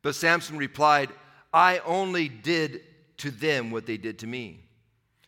But 0.00 0.14
Samson 0.14 0.57
replied, 0.57 1.11
I 1.52 1.80
only 1.80 2.30
did 2.30 2.80
to 3.18 3.30
them 3.30 3.70
what 3.70 3.85
they 3.85 3.98
did 3.98 4.20
to 4.20 4.26
me. 4.26 4.61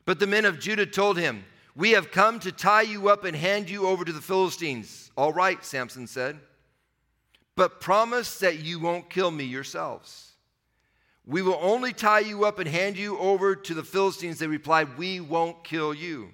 But 0.07 0.20
the 0.20 0.26
men 0.26 0.46
of 0.46 0.59
Judah 0.59 0.87
told 0.87 1.18
him, 1.18 1.44
We 1.76 1.90
have 1.90 2.11
come 2.11 2.40
to 2.40 2.50
tie 2.50 2.83
you 2.83 3.11
up 3.11 3.24
and 3.24 3.37
hand 3.37 3.68
you 3.68 3.87
over 3.87 4.07
to 4.07 4.12
the 4.12 4.22
Philistines. 4.22 5.11
All 5.18 5.35
right, 5.35 5.62
Samson 5.62 6.07
said 6.07 6.40
but 7.56 7.80
promise 7.80 8.38
that 8.38 8.60
you 8.60 8.78
won't 8.78 9.10
kill 9.10 9.30
me 9.30 9.44
yourselves. 9.44 10.32
We 11.26 11.42
will 11.42 11.58
only 11.60 11.92
tie 11.92 12.20
you 12.20 12.44
up 12.44 12.60
and 12.60 12.68
hand 12.68 12.96
you 12.96 13.18
over 13.18 13.56
to 13.56 13.74
the 13.74 13.82
Philistines. 13.82 14.38
They 14.38 14.46
replied, 14.46 14.96
We 14.96 15.18
won't 15.20 15.64
kill 15.64 15.92
you. 15.92 16.28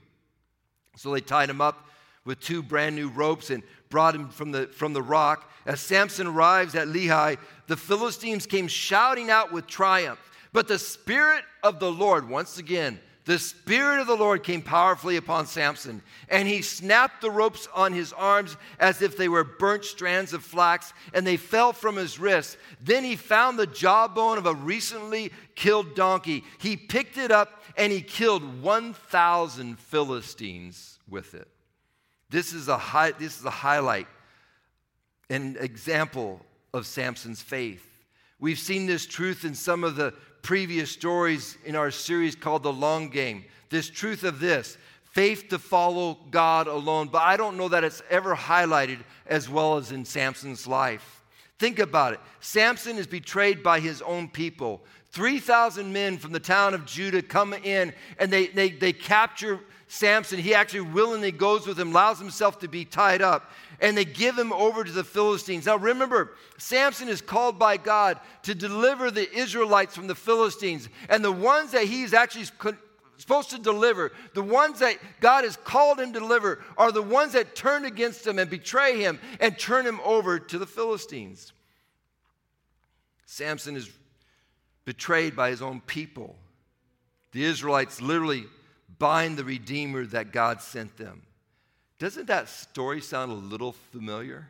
So 0.97 1.13
they 1.13 1.21
tied 1.21 1.49
him 1.49 1.63
up 1.63 1.87
with 2.25 2.41
two 2.41 2.63
brand 2.63 2.95
new 2.95 3.09
ropes 3.09 3.51
and 3.51 3.63
brought 3.89 4.15
him 4.15 4.29
from 4.29 4.53
the, 4.53 4.67
from 4.67 4.93
the 4.93 5.03
rock. 5.03 5.51
As 5.65 5.81
Samson 5.81 6.27
arrives 6.27 6.75
at 6.75 6.89
Lehi, 6.89 7.39
the 7.69 7.77
Philistines 7.77 8.47
came 8.47 8.69
shouting 8.69 9.31
out 9.31 9.53
with 9.53 9.67
triumph. 9.67 10.19
But 10.53 10.69
the 10.69 10.79
Spirit 10.79 11.45
of 11.63 11.79
the 11.79 11.91
Lord, 11.91 12.29
once 12.29 12.59
again, 12.59 13.01
the 13.25 13.39
Spirit 13.39 14.01
of 14.01 14.09
the 14.09 14.17
Lord 14.17 14.43
came 14.43 14.63
powerfully 14.63 15.17
upon 15.17 15.47
Samson, 15.47 16.03
and 16.29 16.49
he 16.49 16.61
snapped 16.61 17.21
the 17.21 17.31
ropes 17.31 17.69
on 17.73 17.93
his 17.93 18.13
arms 18.13 18.57
as 18.81 19.01
if 19.01 19.17
they 19.17 19.29
were 19.29 19.45
burnt 19.45 19.85
strands 19.85 20.33
of 20.33 20.43
flax, 20.43 20.93
and 21.15 21.25
they 21.25 21.37
fell 21.37 21.73
from 21.73 21.95
his 21.95 22.19
wrists. 22.19 22.57
Then 22.81 23.05
he 23.05 23.15
found 23.15 23.59
the 23.59 23.67
jawbone 23.67 24.39
of 24.39 24.47
a 24.47 24.55
recently 24.55 25.33
killed 25.55 25.95
donkey. 25.95 26.43
He 26.59 26.77
picked 26.77 27.17
it 27.17 27.31
up, 27.31 27.63
and 27.77 27.93
he 27.93 28.03
killed 28.03 28.61
1,000 28.61 29.79
Philistines 29.79 30.99
with 31.09 31.35
it. 31.35 31.47
This 32.29 32.53
is, 32.53 32.67
a 32.67 32.79
high, 32.79 33.13
this 33.13 33.39
is 33.39 33.45
a 33.45 33.51
highlight, 33.51 34.09
an 35.31 35.57
example 35.61 36.45
of 36.75 36.87
Samson's 36.87 37.41
faith. 37.41 37.87
We've 38.41 38.59
seen 38.59 38.87
this 38.87 39.07
truth 39.07 39.45
in 39.45 39.55
some 39.55 39.85
of 39.85 39.95
the 39.95 40.13
previous 40.43 40.91
stories 40.91 41.57
in 41.65 41.77
our 41.77 41.91
series 41.91 42.35
called 42.35 42.65
The 42.65 42.73
Long 42.73 43.09
Game. 43.09 43.45
This 43.71 43.89
truth 43.89 44.25
of 44.25 44.41
this 44.41 44.77
faith 45.13 45.49
to 45.51 45.59
follow 45.59 46.19
God 46.31 46.67
alone. 46.67 47.09
But 47.09 47.23
I 47.23 47.37
don't 47.37 47.57
know 47.57 47.69
that 47.69 47.85
it's 47.85 48.03
ever 48.11 48.35
highlighted 48.35 48.99
as 49.27 49.49
well 49.49 49.77
as 49.77 49.93
in 49.93 50.05
Samson's 50.05 50.67
life. 50.67 51.23
Think 51.59 51.79
about 51.79 52.15
it. 52.15 52.21
Samson 52.41 52.97
is 52.97 53.07
betrayed 53.07 53.63
by 53.63 53.79
his 53.79 54.03
own 54.03 54.29
people. 54.29 54.83
3,000 55.13 55.93
men 55.93 56.17
from 56.17 56.33
the 56.33 56.41
town 56.41 56.73
of 56.73 56.87
Judah 56.87 57.21
come 57.21 57.53
in 57.53 57.93
and 58.19 58.33
they, 58.33 58.47
they, 58.49 58.71
they 58.71 58.93
capture 58.93 59.61
Samson. 59.93 60.39
He 60.39 60.55
actually 60.55 60.81
willingly 60.81 61.33
goes 61.33 61.67
with 61.67 61.79
him, 61.79 61.91
allows 61.91 62.19
himself 62.19 62.61
to 62.61 62.69
be 62.69 62.87
tied 62.87 63.21
up 63.21 63.51
and 63.79 63.95
they 63.95 64.07
give 64.07 64.39
him 64.39 64.51
over 64.51 64.83
to 64.83 64.91
the 64.91 65.05
Philistines. 65.05 65.67
Now 65.67 65.77
remember, 65.77 66.33
Samson 66.57 67.11
is 67.11 67.21
called 67.21 67.59
by 67.59 67.77
God 67.77 68.19
to 68.45 68.55
deliver 68.55 69.11
the 69.11 69.31
Israelites 69.31 69.95
from 69.95 70.07
the 70.07 70.15
Philistines. 70.15 70.89
And 71.11 71.23
the 71.23 71.31
ones 71.31 71.73
that 71.73 71.85
he's 71.85 72.15
actually 72.15 72.47
supposed 73.19 73.51
to 73.51 73.59
deliver, 73.59 74.13
the 74.33 74.43
ones 74.43 74.79
that 74.79 74.97
God 75.21 75.45
has 75.45 75.57
called 75.57 76.01
him 76.01 76.15
to 76.15 76.21
deliver, 76.21 76.65
are 76.79 76.91
the 76.91 77.03
ones 77.03 77.35
that 77.35 77.55
turn 77.55 77.85
against 77.85 78.27
him 78.27 78.39
and 78.39 78.49
betray 78.49 78.99
him 78.99 79.21
and 79.41 79.59
turn 79.59 79.87
him 79.87 80.01
over 80.07 80.39
to 80.39 80.59
the 80.59 80.67
Philistines. 80.67 81.53
Samson 83.27 83.77
is 83.77 83.91
betrayed 84.87 85.37
by 85.37 85.51
his 85.51 85.61
own 85.61 85.83
people. 85.83 86.35
The 87.33 87.45
Israelites 87.45 88.01
literally 88.01 88.47
bind 89.03 89.37
the 89.37 89.43
Redeemer 89.43 90.07
that 90.07 90.31
God 90.31 90.63
sent 90.63 90.97
them. 90.97 91.23
Doesn't 91.99 92.29
that 92.29 92.49
story 92.49 93.01
sound 93.01 93.33
a 93.33 93.35
little 93.35 93.73
familiar? 93.73 94.49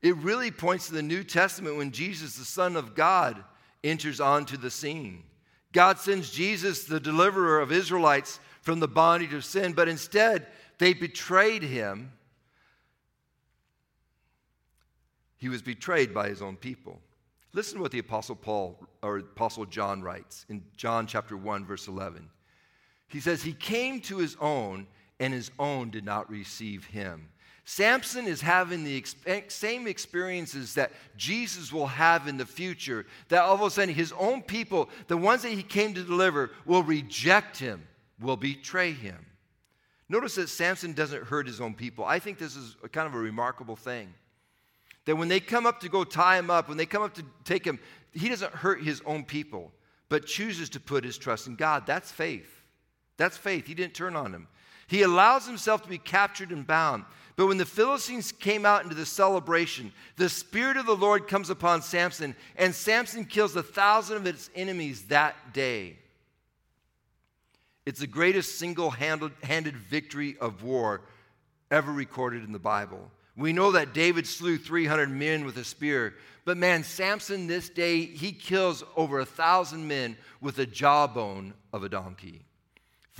It 0.00 0.16
really 0.16 0.50
points 0.50 0.86
to 0.86 0.94
the 0.94 1.02
New 1.02 1.22
Testament 1.22 1.76
when 1.76 1.90
Jesus, 1.90 2.36
the 2.36 2.46
Son 2.46 2.74
of 2.74 2.94
God, 2.94 3.44
enters 3.84 4.18
onto 4.18 4.56
the 4.56 4.70
scene. 4.70 5.24
God 5.72 5.98
sends 5.98 6.30
Jesus, 6.30 6.84
the 6.84 6.98
deliverer 6.98 7.60
of 7.60 7.70
Israelites, 7.70 8.40
from 8.62 8.80
the 8.80 8.88
bondage 8.88 9.34
of 9.34 9.44
sin, 9.44 9.74
but 9.74 9.88
instead 9.88 10.46
they 10.78 10.94
betrayed 10.94 11.62
him. 11.62 12.12
He 15.36 15.50
was 15.50 15.60
betrayed 15.60 16.14
by 16.14 16.30
his 16.30 16.40
own 16.40 16.56
people. 16.56 16.98
Listen 17.52 17.76
to 17.76 17.82
what 17.82 17.92
the 17.92 17.98
Apostle 17.98 18.36
Paul 18.36 18.78
or 19.02 19.18
Apostle 19.18 19.66
John 19.66 20.00
writes 20.00 20.46
in 20.48 20.62
John 20.78 21.06
chapter 21.06 21.36
1, 21.36 21.66
verse 21.66 21.88
11. 21.88 22.26
He 23.10 23.20
says, 23.20 23.42
He 23.42 23.52
came 23.52 24.00
to 24.02 24.18
his 24.18 24.36
own, 24.40 24.86
and 25.18 25.34
his 25.34 25.50
own 25.58 25.90
did 25.90 26.04
not 26.04 26.30
receive 26.30 26.86
him. 26.86 27.28
Samson 27.64 28.26
is 28.26 28.40
having 28.40 28.82
the 28.82 29.04
eh, 29.26 29.42
same 29.48 29.86
experiences 29.86 30.74
that 30.74 30.92
Jesus 31.16 31.72
will 31.72 31.86
have 31.86 32.26
in 32.26 32.36
the 32.36 32.46
future. 32.46 33.06
That 33.28 33.42
all 33.42 33.54
of 33.54 33.62
a 33.62 33.70
sudden, 33.70 33.94
his 33.94 34.12
own 34.18 34.42
people, 34.42 34.88
the 35.08 35.16
ones 35.16 35.42
that 35.42 35.52
he 35.52 35.62
came 35.62 35.94
to 35.94 36.02
deliver, 36.02 36.50
will 36.64 36.82
reject 36.82 37.58
him, 37.58 37.86
will 38.20 38.36
betray 38.36 38.92
him. 38.92 39.24
Notice 40.08 40.34
that 40.34 40.48
Samson 40.48 40.94
doesn't 40.94 41.24
hurt 41.24 41.46
his 41.46 41.60
own 41.60 41.74
people. 41.74 42.04
I 42.04 42.18
think 42.18 42.38
this 42.38 42.56
is 42.56 42.76
kind 42.90 43.06
of 43.06 43.14
a 43.14 43.18
remarkable 43.18 43.76
thing. 43.76 44.12
That 45.04 45.16
when 45.16 45.28
they 45.28 45.38
come 45.38 45.66
up 45.66 45.80
to 45.80 45.88
go 45.88 46.02
tie 46.02 46.38
him 46.38 46.50
up, 46.50 46.68
when 46.68 46.76
they 46.76 46.86
come 46.86 47.02
up 47.02 47.14
to 47.14 47.24
take 47.44 47.64
him, 47.64 47.78
he 48.12 48.28
doesn't 48.28 48.52
hurt 48.52 48.82
his 48.82 49.00
own 49.06 49.24
people, 49.24 49.70
but 50.08 50.26
chooses 50.26 50.68
to 50.70 50.80
put 50.80 51.04
his 51.04 51.16
trust 51.16 51.46
in 51.46 51.54
God. 51.54 51.86
That's 51.86 52.10
faith. 52.10 52.59
That's 53.20 53.36
faith. 53.36 53.66
He 53.66 53.74
didn't 53.74 53.92
turn 53.92 54.16
on 54.16 54.32
him. 54.32 54.48
He 54.86 55.02
allows 55.02 55.46
himself 55.46 55.82
to 55.82 55.88
be 55.90 55.98
captured 55.98 56.52
and 56.52 56.66
bound. 56.66 57.04
But 57.36 57.48
when 57.48 57.58
the 57.58 57.66
Philistines 57.66 58.32
came 58.32 58.64
out 58.64 58.82
into 58.82 58.94
the 58.94 59.04
celebration, 59.04 59.92
the 60.16 60.30
Spirit 60.30 60.78
of 60.78 60.86
the 60.86 60.96
Lord 60.96 61.28
comes 61.28 61.50
upon 61.50 61.82
Samson, 61.82 62.34
and 62.56 62.74
Samson 62.74 63.26
kills 63.26 63.54
a 63.54 63.62
thousand 63.62 64.16
of 64.16 64.24
his 64.24 64.48
enemies 64.54 65.02
that 65.08 65.52
day. 65.52 65.98
It's 67.84 68.00
the 68.00 68.06
greatest 68.06 68.58
single 68.58 68.88
handed 68.88 69.76
victory 69.76 70.38
of 70.40 70.62
war 70.62 71.02
ever 71.70 71.92
recorded 71.92 72.42
in 72.42 72.52
the 72.52 72.58
Bible. 72.58 73.10
We 73.36 73.52
know 73.52 73.72
that 73.72 73.92
David 73.92 74.26
slew 74.26 74.56
300 74.56 75.10
men 75.10 75.44
with 75.44 75.58
a 75.58 75.64
spear, 75.64 76.14
but 76.46 76.56
man, 76.56 76.84
Samson 76.84 77.48
this 77.48 77.68
day, 77.68 78.00
he 78.00 78.32
kills 78.32 78.82
over 78.96 79.20
a 79.20 79.26
thousand 79.26 79.86
men 79.86 80.16
with 80.40 80.58
a 80.58 80.64
jawbone 80.64 81.52
of 81.70 81.84
a 81.84 81.90
donkey. 81.90 82.46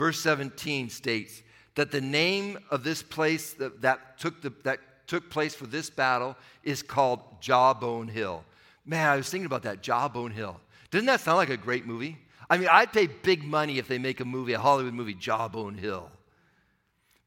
Verse 0.00 0.18
17 0.20 0.88
states 0.88 1.42
that 1.74 1.90
the 1.90 2.00
name 2.00 2.58
of 2.70 2.82
this 2.82 3.02
place 3.02 3.52
that, 3.52 3.82
that 3.82 4.18
took, 4.18 4.40
the, 4.40 4.50
that 4.64 4.78
took 5.06 5.28
place 5.28 5.54
for 5.54 5.66
this 5.66 5.90
battle 5.90 6.36
is 6.64 6.82
called 6.82 7.20
Jawbone 7.42 8.08
Hill. 8.08 8.42
Man, 8.86 9.06
I 9.06 9.16
was 9.16 9.28
thinking 9.28 9.44
about 9.44 9.64
that, 9.64 9.82
Jawbone 9.82 10.30
Hill. 10.30 10.58
Doesn't 10.90 11.04
that 11.04 11.20
sound 11.20 11.36
like 11.36 11.50
a 11.50 11.56
great 11.58 11.84
movie? 11.84 12.16
I 12.48 12.56
mean, 12.56 12.68
I'd 12.72 12.94
pay 12.94 13.08
big 13.08 13.44
money 13.44 13.76
if 13.76 13.88
they 13.88 13.98
make 13.98 14.20
a 14.20 14.24
movie, 14.24 14.54
a 14.54 14.58
Hollywood 14.58 14.94
movie, 14.94 15.12
Jawbone 15.12 15.74
Hill. 15.74 16.10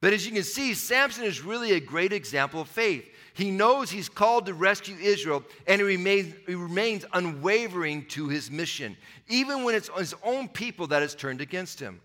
But 0.02 0.14
as 0.14 0.26
you 0.26 0.32
can 0.32 0.42
see, 0.42 0.74
Samson 0.74 1.26
is 1.26 1.44
really 1.44 1.74
a 1.74 1.80
great 1.80 2.12
example 2.12 2.60
of 2.60 2.70
faith. 2.70 3.06
He 3.36 3.52
knows 3.52 3.92
he's 3.92 4.10
called 4.10 4.48
to 4.48 4.56
rescue 4.56 4.96
Israel, 5.00 5.44
and 5.68 5.80
he 5.80 5.86
remains, 5.86 6.34
he 6.48 6.56
remains 6.56 7.06
unwavering 7.14 8.08
to 8.08 8.30
his 8.30 8.50
mission, 8.50 8.98
even 9.28 9.64
when 9.64 9.76
it's 9.76 9.92
his 9.96 10.16
own 10.24 10.48
people 10.48 10.88
that 10.88 11.04
has 11.04 11.14
turned 11.14 11.40
against 11.40 11.80
him. 11.80 12.02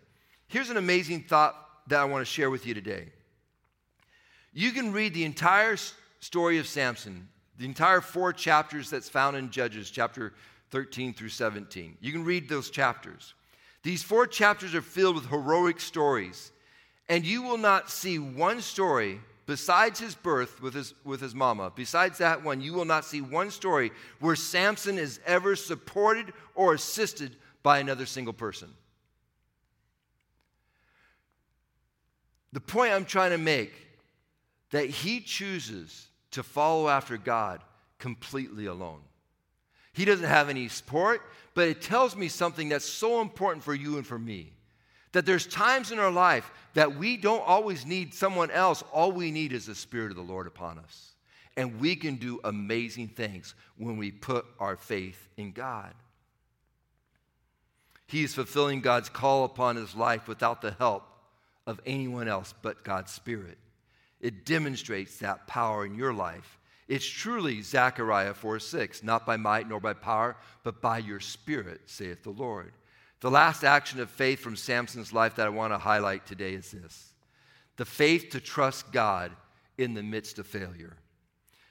Here's 0.48 0.70
an 0.70 0.76
amazing 0.76 1.24
thought 1.24 1.54
that 1.88 2.00
I 2.00 2.04
want 2.04 2.26
to 2.26 2.30
share 2.30 2.50
with 2.50 2.66
you 2.66 2.74
today. 2.74 3.06
You 4.52 4.72
can 4.72 4.92
read 4.92 5.14
the 5.14 5.24
entire 5.24 5.76
story 6.20 6.58
of 6.58 6.66
Samson, 6.66 7.28
the 7.58 7.66
entire 7.66 8.00
four 8.00 8.32
chapters 8.32 8.90
that's 8.90 9.08
found 9.08 9.36
in 9.36 9.50
Judges, 9.50 9.90
chapter 9.90 10.32
13 10.70 11.14
through 11.14 11.28
17. 11.28 11.98
You 12.00 12.12
can 12.12 12.24
read 12.24 12.48
those 12.48 12.70
chapters. 12.70 13.34
These 13.82 14.02
four 14.02 14.26
chapters 14.26 14.74
are 14.74 14.82
filled 14.82 15.14
with 15.14 15.26
heroic 15.26 15.80
stories 15.80 16.52
and 17.08 17.24
you 17.24 17.42
will 17.42 17.58
not 17.58 17.90
see 17.90 18.18
one 18.18 18.60
story 18.60 19.20
besides 19.46 19.98
his 19.98 20.14
birth 20.14 20.60
with 20.60 20.74
his, 20.74 20.92
with 21.04 21.20
his 21.20 21.34
mama, 21.34 21.72
besides 21.74 22.18
that 22.18 22.44
one, 22.44 22.60
you 22.60 22.74
will 22.74 22.84
not 22.84 23.04
see 23.04 23.22
one 23.22 23.50
story 23.50 23.90
where 24.20 24.36
Samson 24.36 24.98
is 24.98 25.20
ever 25.24 25.56
supported 25.56 26.32
or 26.54 26.74
assisted 26.74 27.36
by 27.62 27.78
another 27.78 28.04
single 28.04 28.34
person. 28.34 28.68
The 32.52 32.60
point 32.60 32.92
I'm 32.92 33.04
trying 33.04 33.32
to 33.32 33.38
make 33.38 33.72
that 34.70 34.88
he 34.88 35.20
chooses 35.20 36.06
to 36.32 36.42
follow 36.42 36.88
after 36.88 37.16
God 37.16 37.60
completely 37.98 38.66
alone. 38.66 39.00
He 39.92 40.04
doesn't 40.04 40.26
have 40.26 40.48
any 40.48 40.68
support, 40.68 41.22
but 41.54 41.68
it 41.68 41.82
tells 41.82 42.14
me 42.14 42.28
something 42.28 42.68
that's 42.68 42.84
so 42.84 43.20
important 43.20 43.64
for 43.64 43.74
you 43.74 43.96
and 43.96 44.06
for 44.06 44.18
me. 44.18 44.52
That 45.12 45.26
there's 45.26 45.46
times 45.46 45.90
in 45.90 45.98
our 45.98 46.10
life 46.10 46.50
that 46.74 46.96
we 46.96 47.16
don't 47.16 47.46
always 47.46 47.86
need 47.86 48.14
someone 48.14 48.50
else. 48.50 48.84
All 48.92 49.10
we 49.10 49.30
need 49.30 49.52
is 49.52 49.66
the 49.66 49.74
Spirit 49.74 50.10
of 50.10 50.16
the 50.16 50.22
Lord 50.22 50.46
upon 50.46 50.78
us. 50.78 51.14
And 51.56 51.80
we 51.80 51.96
can 51.96 52.16
do 52.16 52.40
amazing 52.44 53.08
things 53.08 53.54
when 53.76 53.96
we 53.96 54.12
put 54.12 54.46
our 54.60 54.76
faith 54.76 55.28
in 55.36 55.50
God. 55.50 55.92
He 58.06 58.22
is 58.22 58.34
fulfilling 58.34 58.80
God's 58.80 59.08
call 59.08 59.44
upon 59.44 59.76
his 59.76 59.94
life 59.94 60.28
without 60.28 60.62
the 60.62 60.72
help 60.72 61.04
of 61.68 61.80
anyone 61.84 62.28
else 62.28 62.54
but 62.62 62.82
God's 62.82 63.12
Spirit. 63.12 63.58
It 64.22 64.46
demonstrates 64.46 65.18
that 65.18 65.46
power 65.46 65.84
in 65.84 65.94
your 65.94 66.14
life. 66.14 66.58
It's 66.88 67.06
truly 67.06 67.60
Zechariah 67.60 68.32
4 68.32 68.58
6, 68.58 69.02
not 69.02 69.26
by 69.26 69.36
might 69.36 69.68
nor 69.68 69.78
by 69.78 69.92
power, 69.92 70.36
but 70.64 70.80
by 70.80 70.96
your 70.98 71.20
Spirit, 71.20 71.82
saith 71.84 72.22
the 72.22 72.30
Lord. 72.30 72.72
The 73.20 73.30
last 73.30 73.64
action 73.64 74.00
of 74.00 74.08
faith 74.08 74.40
from 74.40 74.56
Samson's 74.56 75.12
life 75.12 75.36
that 75.36 75.46
I 75.46 75.50
want 75.50 75.74
to 75.74 75.78
highlight 75.78 76.26
today 76.26 76.54
is 76.54 76.70
this 76.70 77.12
the 77.76 77.84
faith 77.84 78.30
to 78.30 78.40
trust 78.40 78.90
God 78.90 79.30
in 79.76 79.92
the 79.92 80.02
midst 80.02 80.38
of 80.38 80.46
failure. 80.46 80.96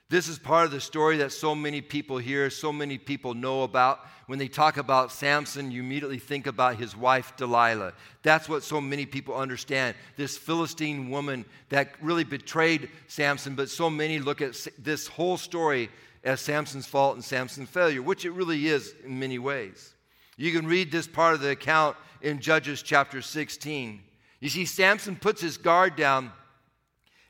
This 0.10 0.30
is 0.30 0.40
part 0.40 0.66
of 0.66 0.72
the 0.72 0.80
story 0.80 1.18
that 1.18 1.34
so 1.34 1.54
many 1.54 1.82
people 1.82 2.18
hear, 2.18 2.50
so 2.50 2.72
many 2.72 2.98
people 2.98 3.34
know 3.34 3.64
about. 3.64 4.00
When 4.28 4.40
they 4.40 4.48
talk 4.48 4.78
about 4.78 5.12
Samson, 5.12 5.70
you 5.70 5.82
immediately 5.82 6.20
think 6.20 6.48
about 6.48 6.78
his 6.78 6.96
wife 6.96 7.34
Delilah. 7.36 7.94
That's 8.24 8.48
what 8.48 8.64
so 8.64 8.80
many 8.80 9.06
people 9.06 9.36
understand. 9.36 9.96
This 10.16 10.38
Philistine 10.38 11.10
woman 11.10 11.44
that 11.70 11.92
really 12.02 12.24
betrayed 12.24 12.90
Samson, 13.08 13.56
but 13.56 13.70
so 13.70 13.90
many 13.90 14.20
look 14.20 14.42
at 14.42 14.66
this 14.80 15.08
whole 15.08 15.36
story 15.36 15.90
as 16.24 16.40
Samson's 16.40 16.88
fault 16.88 17.16
and 17.16 17.24
Samson's 17.24 17.70
failure, 17.70 18.02
which 18.02 18.24
it 18.24 18.32
really 18.32 18.68
is 18.68 18.96
in 19.04 19.20
many 19.20 19.40
ways. 19.40 19.94
You 20.38 20.54
can 20.54 20.68
read 20.68 20.90
this 20.90 21.08
part 21.08 21.34
of 21.34 21.42
the 21.42 21.50
account 21.50 21.98
in 22.22 22.40
Judges 22.40 22.82
chapter 22.82 23.22
16. 23.22 24.02
You 24.40 24.50
see, 24.50 24.66
Samson 24.66 25.18
puts 25.18 25.42
his 25.42 25.58
guard 25.58 25.98
down 25.98 26.32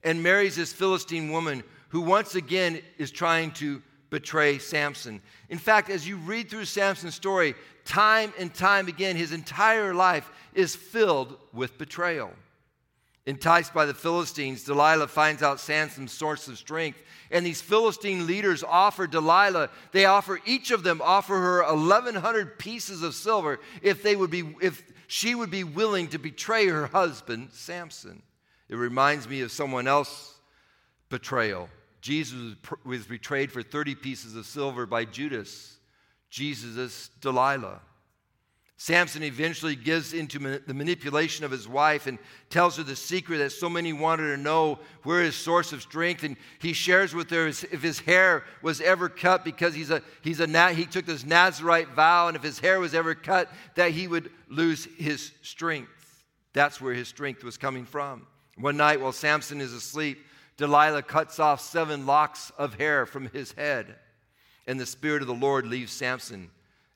and 0.03 0.21
marries 0.21 0.55
this 0.55 0.73
Philistine 0.73 1.31
woman 1.31 1.63
who 1.97 2.01
once 2.03 2.36
again 2.36 2.79
is 2.99 3.10
trying 3.10 3.49
to 3.49 3.81
betray 4.12 4.60
Samson. 4.60 5.19
In 5.49 5.57
fact, 5.57 5.89
as 5.89 6.07
you 6.07 6.17
read 6.17 6.47
through 6.47 6.65
Samson's 6.65 7.15
story, 7.15 7.55
time 7.86 8.31
and 8.38 8.53
time 8.53 8.88
again, 8.88 9.15
his 9.15 9.31
entire 9.31 9.95
life 9.95 10.29
is 10.53 10.75
filled 10.75 11.36
with 11.53 11.79
betrayal. 11.79 12.29
Enticed 13.25 13.73
by 13.73 13.88
the 13.88 13.95
Philistines, 13.95 14.63
Delilah 14.63 15.07
finds 15.07 15.41
out 15.41 15.60
Samson's 15.60 16.12
source 16.12 16.47
of 16.47 16.60
strength. 16.60 17.01
And 17.31 17.43
these 17.43 17.63
Philistine 17.63 18.27
leaders 18.27 18.63
offer 18.63 19.07
Delilah, 19.07 19.71
they 19.91 20.05
offer 20.05 20.39
each 20.45 20.69
of 20.69 20.83
them 20.83 21.01
offer 21.03 21.33
her 21.33 21.63
1100 21.63 22.60
pieces 22.60 23.01
of 23.01 23.15
silver 23.15 23.60
if 23.81 24.03
they 24.03 24.15
would 24.15 24.29
be 24.29 24.55
if 24.62 24.83
she 25.07 25.33
would 25.33 25.49
be 25.49 25.63
willing 25.63 26.10
to 26.10 26.19
betray 26.19 26.67
her 26.67 26.86
husband 26.86 27.49
Samson. 27.53 28.21
It 28.69 28.75
reminds 28.75 29.27
me 29.27 29.41
of 29.41 29.51
someone 29.51 29.88
else 29.88 30.36
betrayal. 31.10 31.69
Jesus 32.01 32.55
was 32.86 33.05
betrayed 33.05 33.51
for 33.51 33.62
30 33.62 33.95
pieces 33.95 34.36
of 34.36 34.45
silver 34.45 34.86
by 34.86 35.05
Judas. 35.05 35.77
Jesus 36.29 37.10
Delilah. 37.21 37.81
Samson 38.79 39.23
eventually 39.23 39.75
gives 39.75 40.13
into 40.13 40.38
the 40.60 40.73
manipulation 40.73 41.43
of 41.43 41.49
his 41.49 41.67
wife 41.67 42.05
and 42.05 42.19
tells 42.51 42.77
her 42.77 42.83
the 42.83 42.95
secret 42.95 43.39
that 43.39 43.49
so 43.49 43.67
many 43.67 43.91
wanted 43.91 44.27
to 44.27 44.38
know 44.38 44.77
where 45.01 45.23
his 45.23 45.36
source 45.36 45.73
of 45.73 45.81
strength. 45.81 46.23
And 46.23 46.38
he 46.60 46.73
shares 46.73 47.15
with 47.15 47.31
her 47.31 47.47
if 47.47 47.81
his 47.81 47.99
hair 47.99 48.43
was 48.62 48.79
ever 48.79 49.10
cut 49.10 49.43
because 49.43 49.73
he's 49.73 49.89
a, 49.89 50.03
he's 50.21 50.39
a, 50.39 50.73
he 50.73 50.86
took 50.86 51.07
this 51.07 51.25
Nazarite 51.25 51.89
vow, 51.89 52.27
and 52.27 52.38
if 52.38 52.43
his 52.43 52.60
hair 52.60 52.79
was 52.79 52.93
ever 52.93 53.15
cut, 53.15 53.51
that 53.73 53.91
he 53.91 54.07
would 54.07 54.29
lose 54.47 54.86
his 54.97 55.31
strength. 55.41 56.23
That's 56.53 56.79
where 56.79 56.93
his 56.93 57.07
strength 57.07 57.43
was 57.43 57.57
coming 57.57 57.86
from. 57.86 58.27
One 58.57 58.77
night 58.77 59.01
while 59.01 59.12
Samson 59.12 59.60
is 59.60 59.73
asleep, 59.73 60.19
Delilah 60.58 61.04
cuts 61.04 61.39
off 61.39 61.62
seven 61.62 62.06
locks 62.06 62.52
of 62.58 62.76
hair 62.76 63.06
from 63.06 63.30
his 63.30 63.52
head, 63.54 63.96
and 64.65 64.80
the 64.80 64.86
Spirit 64.86 65.22
of 65.22 65.28
the 65.28 65.34
Lord 65.34 65.67
leaves 65.67 65.91
Samson, 65.91 66.50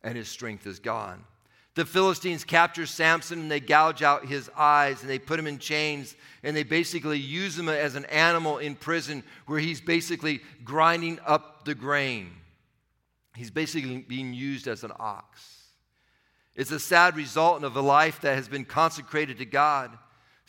and 0.04 0.17
his 0.17 0.28
strength 0.28 0.65
is 0.65 0.80
gone. 0.80 1.24
The 1.74 1.86
Philistines 1.86 2.43
capture 2.43 2.86
Samson 2.86 3.39
and 3.39 3.52
they 3.52 3.62
gouge 3.62 4.04
out 4.04 4.26
his 4.26 4.50
eyes 4.58 5.02
and 5.02 5.10
they 5.10 5.19
put 5.19 5.39
him 5.39 5.47
in 5.47 5.58
chains 5.58 6.17
and 6.43 6.54
they 6.56 6.63
basically 6.63 7.17
use 7.17 7.58
him 7.58 7.69
as 7.69 7.95
an 7.95 8.04
animal 8.06 8.58
in 8.58 8.76
prison 8.76 9.24
where 9.45 9.60
he's 9.60 9.80
basically 9.80 10.41
grinding 10.65 11.17
up 11.26 11.63
the 11.63 11.74
grain. 11.74 12.32
He's 13.38 13.52
basically 13.52 14.00
being 14.00 14.34
used 14.34 14.67
as 14.67 14.84
an 14.84 14.91
ox. 15.00 15.62
It's 16.56 16.71
a 16.71 16.80
sad 16.80 17.15
result 17.15 17.63
of 17.63 17.78
a 17.78 17.82
life 17.82 18.19
that 18.21 18.36
has 18.36 18.50
been 18.50 18.65
consecrated 18.65 19.38
to 19.38 19.45
God. 19.45 19.97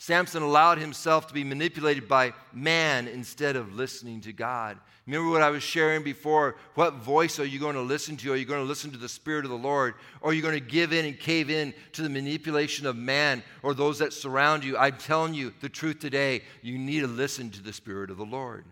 Samson 0.03 0.43
allowed 0.43 0.79
himself 0.79 1.27
to 1.27 1.33
be 1.33 1.45
manipulated 1.45 2.09
by 2.09 2.33
man 2.51 3.07
instead 3.07 3.55
of 3.55 3.73
listening 3.73 4.19
to 4.19 4.33
God. 4.33 4.77
Remember 5.07 5.29
what 5.29 5.41
I 5.41 5.49
was 5.49 5.63
sharing 5.63 6.03
before? 6.03 6.57
What 6.75 6.95
voice 6.95 7.39
are 7.39 7.45
you 7.45 7.57
going 7.57 7.75
to 7.75 7.81
listen 7.81 8.17
to? 8.17 8.33
Are 8.33 8.35
you 8.35 8.43
going 8.43 8.59
to 8.59 8.67
listen 8.67 8.91
to 8.91 8.97
the 8.97 9.07
Spirit 9.07 9.45
of 9.45 9.51
the 9.51 9.57
Lord? 9.57 9.93
Or 10.19 10.31
are 10.31 10.33
you 10.33 10.41
going 10.41 10.59
to 10.59 10.59
give 10.59 10.91
in 10.91 11.05
and 11.05 11.17
cave 11.17 11.49
in 11.49 11.73
to 11.93 12.01
the 12.01 12.09
manipulation 12.09 12.85
of 12.85 12.97
man 12.97 13.43
or 13.61 13.73
those 13.73 13.99
that 13.99 14.11
surround 14.11 14.65
you? 14.65 14.77
I'm 14.77 14.97
telling 14.97 15.35
you 15.35 15.53
the 15.61 15.69
truth 15.69 15.99
today. 15.99 16.41
You 16.61 16.77
need 16.77 16.99
to 16.99 17.07
listen 17.07 17.49
to 17.51 17.63
the 17.63 17.71
Spirit 17.71 18.11
of 18.11 18.17
the 18.17 18.25
Lord. 18.25 18.65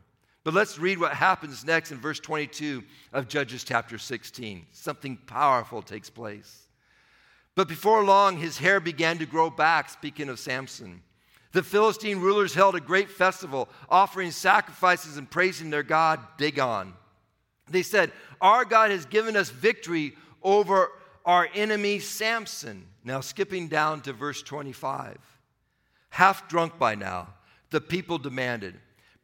But 0.44 0.54
let's 0.54 0.80
read 0.80 1.00
what 1.00 1.14
happens 1.14 1.64
next 1.64 1.94
in 1.94 1.98
verse 1.98 2.20
22 2.20 2.84
of 3.14 3.30
Judges 3.30 3.64
chapter 3.64 3.98
16. 3.98 4.66
Something 4.74 5.16
powerful 5.16 5.82
takes 5.82 6.10
place. 6.10 6.68
But 7.56 7.70
before 7.70 8.04
long, 8.04 8.36
his 8.36 8.58
hair 8.58 8.82
began 8.82 9.18
to 9.20 9.26
grow 9.26 9.50
back, 9.50 9.90
speaking 9.90 10.28
of 10.28 10.38
Samson. 10.38 11.04
The 11.52 11.64
Philistine 11.64 12.20
rulers 12.20 12.54
held 12.54 12.76
a 12.76 12.82
great 12.82 13.10
festival, 13.10 13.68
offering 13.90 14.32
sacrifices 14.32 15.18
and 15.18 15.30
praising 15.30 15.70
their 15.70 15.84
god 15.84 16.20
Dagon. 16.38 16.94
They 17.70 17.84
said, 17.84 18.12
Our 18.40 18.66
God 18.66 18.92
has 18.92 19.06
given 19.06 19.36
us 19.36 19.50
victory 19.50 20.16
over 20.42 20.90
our 21.26 21.50
enemy 21.54 22.00
Samson. 22.00 22.86
Now, 23.04 23.20
skipping 23.20 23.68
down 23.68 24.02
to 24.02 24.14
verse 24.14 24.42
25. 24.42 25.18
Half 26.10 26.48
drunk 26.50 26.78
by 26.78 26.96
now, 26.96 27.34
the 27.70 27.82
people 27.82 28.18
demanded, 28.18 28.76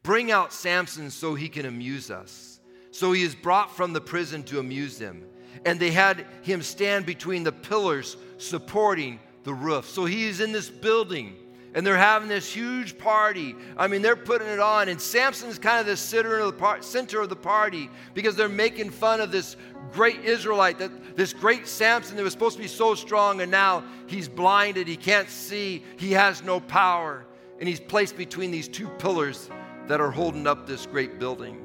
Bring 0.04 0.32
out 0.32 0.54
Samson 0.54 1.12
so 1.12 1.36
he 1.36 1.50
can 1.50 1.66
amuse 1.66 2.10
us. 2.10 2.60
So 2.92 3.12
he 3.12 3.24
is 3.24 3.36
brought 3.36 3.76
from 3.76 3.94
the 3.94 4.02
prison 4.02 4.44
to 4.44 4.60
amuse 4.60 4.98
them. 4.98 5.26
And 5.66 5.80
they 5.80 5.92
had 5.92 6.26
him 6.42 6.62
stand 6.62 7.06
between 7.06 7.44
the 7.44 7.52
pillars 7.52 8.16
supporting 8.38 9.20
the 9.44 9.54
roof. 9.54 9.90
So 9.90 10.06
he 10.06 10.26
is 10.26 10.40
in 10.40 10.52
this 10.52 10.70
building 10.70 11.36
and 11.74 11.86
they're 11.86 11.98
having 11.98 12.28
this 12.28 12.52
huge 12.52 12.98
party. 12.98 13.56
I 13.78 13.88
mean, 13.88 14.02
they're 14.02 14.16
putting 14.16 14.48
it 14.48 14.60
on, 14.60 14.90
and 14.90 15.00
Samson's 15.00 15.60
kind 15.60 15.80
of 15.80 15.86
the 15.86 15.98
center 15.98 16.40
of 16.40 16.48
the, 16.48 16.54
par- 16.54 16.82
center 16.82 17.22
of 17.22 17.30
the 17.30 17.36
party 17.36 17.90
because 18.14 18.36
they're 18.36 18.50
making 18.50 18.90
fun 18.90 19.22
of 19.22 19.32
this 19.32 19.56
great 19.92 20.22
Israelite, 20.24 20.80
that 20.80 21.16
this 21.16 21.34
great 21.34 21.68
Samson 21.68 22.18
that 22.18 22.24
was 22.24 22.34
supposed 22.34 22.56
to 22.56 22.62
be 22.62 22.68
so 22.68 22.96
strong, 22.96 23.42
and 23.42 23.52
now 23.52 23.84
he's 24.08 24.28
blinded, 24.28 24.88
he 24.88 24.98
can't 24.98 25.30
see, 25.30 25.84
he 25.98 26.12
has 26.12 26.44
no 26.44 26.60
power, 26.60 27.26
and 27.60 27.68
he's 27.68 27.80
placed 27.80 28.18
between 28.18 28.52
these 28.52 28.68
two 28.68 28.88
pillars 29.00 29.50
that 29.88 30.02
are 30.02 30.12
holding 30.12 30.48
up 30.48 30.68
this 30.68 30.86
great 30.86 31.20
building. 31.20 31.64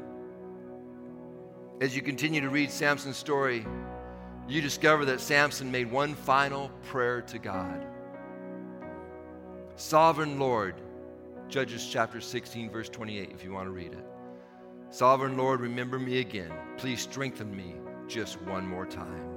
As 1.80 1.96
you 1.96 2.02
continue 2.02 2.40
to 2.40 2.48
read 2.48 2.70
Samson's 2.70 3.16
story, 3.16 3.66
you 4.48 4.60
discover 4.60 5.04
that 5.06 5.20
Samson 5.20 5.70
made 5.70 5.90
one 5.90 6.14
final 6.14 6.68
prayer 6.84 7.22
to 7.22 7.38
God. 7.38 7.91
Sovereign 9.76 10.38
Lord, 10.38 10.74
Judges 11.48 11.86
chapter 11.90 12.20
16, 12.20 12.70
verse 12.70 12.88
28, 12.88 13.30
if 13.32 13.42
you 13.42 13.52
want 13.52 13.66
to 13.66 13.70
read 13.70 13.92
it. 13.92 14.04
Sovereign 14.90 15.36
Lord, 15.36 15.60
remember 15.60 15.98
me 15.98 16.20
again. 16.20 16.52
Please 16.76 17.00
strengthen 17.00 17.54
me 17.54 17.74
just 18.06 18.40
one 18.42 18.66
more 18.66 18.84
time. 18.84 19.28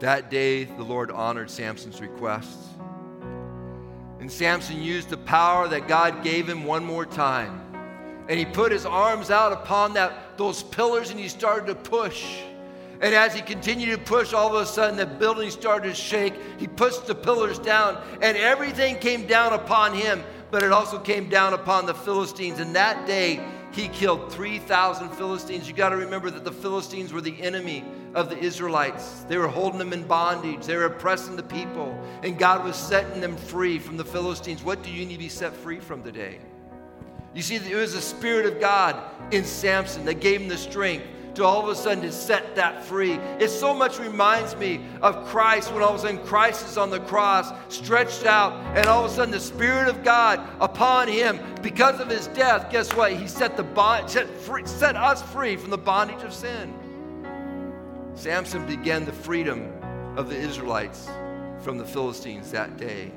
That 0.00 0.30
day, 0.30 0.64
the 0.64 0.82
Lord 0.82 1.10
honored 1.10 1.50
Samson's 1.50 2.00
request. 2.00 2.58
And 4.18 4.30
Samson 4.30 4.82
used 4.82 5.08
the 5.08 5.18
power 5.18 5.68
that 5.68 5.86
God 5.86 6.24
gave 6.24 6.48
him 6.48 6.64
one 6.64 6.84
more 6.84 7.06
time. 7.06 7.60
And 8.28 8.38
he 8.38 8.44
put 8.44 8.72
his 8.72 8.86
arms 8.86 9.30
out 9.30 9.52
upon 9.52 9.94
that, 9.94 10.36
those 10.36 10.62
pillars 10.62 11.10
and 11.10 11.20
he 11.20 11.28
started 11.28 11.66
to 11.66 11.74
push. 11.74 12.38
And 13.04 13.14
as 13.14 13.34
he 13.34 13.42
continued 13.42 13.90
to 13.90 13.98
push, 13.98 14.32
all 14.32 14.56
of 14.56 14.62
a 14.62 14.64
sudden 14.64 14.96
the 14.96 15.04
building 15.04 15.50
started 15.50 15.90
to 15.90 15.94
shake. 15.94 16.32
He 16.58 16.66
pushed 16.66 17.06
the 17.06 17.14
pillars 17.14 17.58
down, 17.58 18.02
and 18.22 18.34
everything 18.34 18.96
came 18.96 19.26
down 19.26 19.52
upon 19.52 19.92
him, 19.92 20.24
but 20.50 20.62
it 20.62 20.72
also 20.72 20.98
came 20.98 21.28
down 21.28 21.52
upon 21.52 21.84
the 21.84 21.92
Philistines. 21.92 22.60
And 22.60 22.74
that 22.74 23.06
day, 23.06 23.46
he 23.72 23.88
killed 23.88 24.32
3,000 24.32 25.10
Philistines. 25.10 25.68
You 25.68 25.74
got 25.74 25.90
to 25.90 25.98
remember 25.98 26.30
that 26.30 26.44
the 26.44 26.52
Philistines 26.52 27.12
were 27.12 27.20
the 27.20 27.38
enemy 27.42 27.84
of 28.14 28.30
the 28.30 28.38
Israelites. 28.38 29.26
They 29.28 29.36
were 29.36 29.48
holding 29.48 29.78
them 29.78 29.92
in 29.92 30.06
bondage, 30.06 30.64
they 30.64 30.76
were 30.76 30.86
oppressing 30.86 31.36
the 31.36 31.42
people, 31.42 31.94
and 32.22 32.38
God 32.38 32.64
was 32.64 32.74
setting 32.74 33.20
them 33.20 33.36
free 33.36 33.78
from 33.78 33.98
the 33.98 34.04
Philistines. 34.06 34.64
What 34.64 34.82
do 34.82 34.90
you 34.90 35.04
need 35.04 35.16
to 35.16 35.18
be 35.18 35.28
set 35.28 35.52
free 35.52 35.78
from 35.78 36.02
today? 36.02 36.38
You 37.34 37.42
see, 37.42 37.56
it 37.56 37.74
was 37.74 37.92
the 37.92 38.00
Spirit 38.00 38.46
of 38.46 38.60
God 38.60 38.96
in 39.30 39.44
Samson 39.44 40.06
that 40.06 40.20
gave 40.20 40.40
him 40.40 40.48
the 40.48 40.56
strength 40.56 41.04
to 41.34 41.44
all 41.44 41.62
of 41.62 41.68
a 41.68 41.74
sudden 41.74 42.02
to 42.02 42.12
set 42.12 42.54
that 42.56 42.84
free. 42.84 43.12
It 43.40 43.48
so 43.48 43.74
much 43.74 43.98
reminds 43.98 44.56
me 44.56 44.84
of 45.02 45.26
Christ 45.26 45.72
when 45.72 45.82
all 45.82 45.90
of 45.90 45.96
a 45.96 45.98
sudden 46.00 46.18
Christ 46.24 46.66
is 46.66 46.78
on 46.78 46.90
the 46.90 47.00
cross, 47.00 47.52
stretched 47.68 48.24
out, 48.24 48.52
and 48.76 48.86
all 48.86 49.04
of 49.04 49.10
a 49.10 49.14
sudden 49.14 49.32
the 49.32 49.40
Spirit 49.40 49.88
of 49.88 50.04
God 50.04 50.40
upon 50.60 51.08
him 51.08 51.40
because 51.62 52.00
of 52.00 52.08
his 52.08 52.28
death. 52.28 52.70
Guess 52.70 52.94
what? 52.94 53.12
He 53.12 53.26
set 53.26 53.56
the 53.56 53.62
bond, 53.62 54.08
set, 54.08 54.28
free, 54.28 54.64
set 54.66 54.96
us 54.96 55.22
free 55.22 55.56
from 55.56 55.70
the 55.70 55.78
bondage 55.78 56.22
of 56.22 56.32
sin. 56.32 56.72
Samson 58.14 58.64
began 58.66 59.04
the 59.04 59.12
freedom 59.12 59.72
of 60.16 60.28
the 60.28 60.36
Israelites 60.36 61.08
from 61.60 61.78
the 61.78 61.84
Philistines 61.84 62.50
that 62.52 62.76
day. 62.76 63.10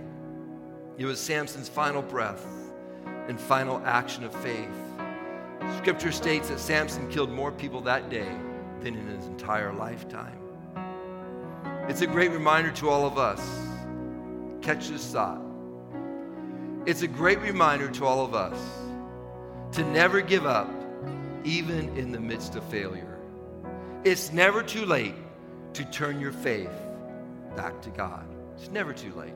It 0.97 1.05
was 1.05 1.19
Samson's 1.19 1.69
final 1.69 2.01
breath 2.01 2.45
and 3.27 3.39
final 3.39 3.79
action 3.85 4.23
of 4.23 4.33
faith. 4.33 4.86
Scripture 5.87 6.11
states 6.11 6.49
that 6.49 6.59
Samson 6.59 7.09
killed 7.09 7.31
more 7.31 7.49
people 7.49 7.79
that 7.79 8.09
day 8.09 8.29
than 8.81 8.93
in 8.93 9.07
his 9.07 9.25
entire 9.27 9.71
lifetime. 9.71 10.37
It's 11.87 12.01
a 12.01 12.07
great 12.07 12.31
reminder 12.31 12.71
to 12.71 12.89
all 12.89 13.05
of 13.05 13.17
us. 13.17 13.39
Catch 14.61 14.89
this 14.89 15.13
thought. 15.13 15.41
It's 16.85 17.03
a 17.03 17.07
great 17.07 17.39
reminder 17.39 17.89
to 17.89 18.05
all 18.05 18.25
of 18.25 18.35
us 18.35 18.59
to 19.77 19.85
never 19.85 20.19
give 20.19 20.45
up, 20.45 20.69
even 21.45 21.97
in 21.97 22.11
the 22.11 22.19
midst 22.19 22.57
of 22.57 22.65
failure. 22.65 23.17
It's 24.03 24.33
never 24.33 24.61
too 24.61 24.85
late 24.85 25.15
to 25.71 25.85
turn 25.85 26.19
your 26.19 26.33
faith 26.33 26.77
back 27.55 27.81
to 27.83 27.89
God. 27.91 28.25
It's 28.57 28.69
never 28.71 28.91
too 28.91 29.13
late. 29.13 29.31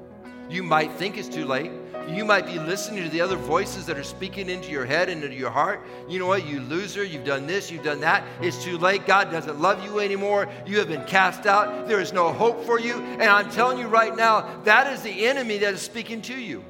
You 0.52 0.64
might 0.64 0.92
think 0.92 1.18
it's 1.18 1.30
too 1.30 1.46
late. 1.46 1.72
You 2.10 2.26
might 2.26 2.46
be 2.46 2.60
listening 2.60 3.06
to 3.06 3.10
the 3.10 3.22
other 3.22 3.38
voices 3.38 3.86
that 3.86 3.98
are 3.98 4.04
speaking 4.04 4.50
into 4.50 4.70
your 4.70 4.84
head 4.84 5.08
and 5.08 5.24
into 5.24 5.38
your 5.38 5.50
heart. 5.50 5.82
You 6.10 6.20
know 6.20 6.28
what? 6.28 6.46
You 6.46 6.60
loser. 6.60 7.06
You've 7.06 7.24
done 7.24 7.48
this. 7.48 7.72
You've 7.72 7.86
done 7.86 8.02
that. 8.02 8.26
It's 8.42 8.62
too 8.62 8.78
late. 8.78 9.06
God 9.06 9.32
doesn't 9.32 9.62
love 9.62 9.82
you 9.82 10.02
anymore. 10.02 10.50
You 10.66 10.80
have 10.80 10.90
been 10.90 11.06
cast 11.06 11.46
out. 11.46 11.88
There 11.88 12.02
is 12.02 12.12
no 12.12 12.34
hope 12.34 12.66
for 12.66 12.82
you. 12.82 12.96
And 12.96 13.24
I'm 13.24 13.50
telling 13.50 13.78
you 13.78 13.88
right 13.88 14.14
now, 14.14 14.62
that 14.64 14.92
is 14.92 15.02
the 15.02 15.26
enemy 15.26 15.58
that 15.60 15.74
is 15.74 15.82
speaking 15.82 16.22
to 16.24 16.36
you. 16.36 16.66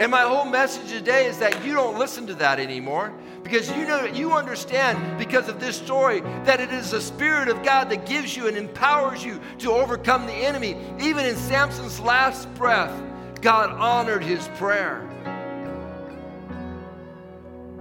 And 0.00 0.10
my 0.10 0.22
whole 0.22 0.46
message 0.46 0.88
today 0.88 1.26
is 1.26 1.38
that 1.40 1.62
you 1.64 1.74
don't 1.74 1.98
listen 1.98 2.26
to 2.28 2.34
that 2.34 2.58
anymore 2.58 3.12
because 3.42 3.70
you 3.70 3.86
know 3.86 4.04
you 4.04 4.32
understand 4.32 5.18
because 5.18 5.48
of 5.48 5.60
this 5.60 5.76
story 5.76 6.20
that 6.44 6.60
it 6.60 6.70
is 6.70 6.90
the 6.90 7.00
spirit 7.00 7.48
of 7.48 7.62
God 7.62 7.90
that 7.90 8.06
gives 8.06 8.36
you 8.36 8.46
and 8.46 8.56
empowers 8.56 9.24
you 9.24 9.40
to 9.58 9.72
overcome 9.72 10.26
the 10.26 10.32
enemy. 10.32 10.76
Even 11.00 11.24
in 11.24 11.36
Samson's 11.36 12.00
last 12.00 12.52
breath, 12.54 12.92
God 13.40 13.70
honored 13.70 14.22
his 14.22 14.48
prayer. 14.56 15.08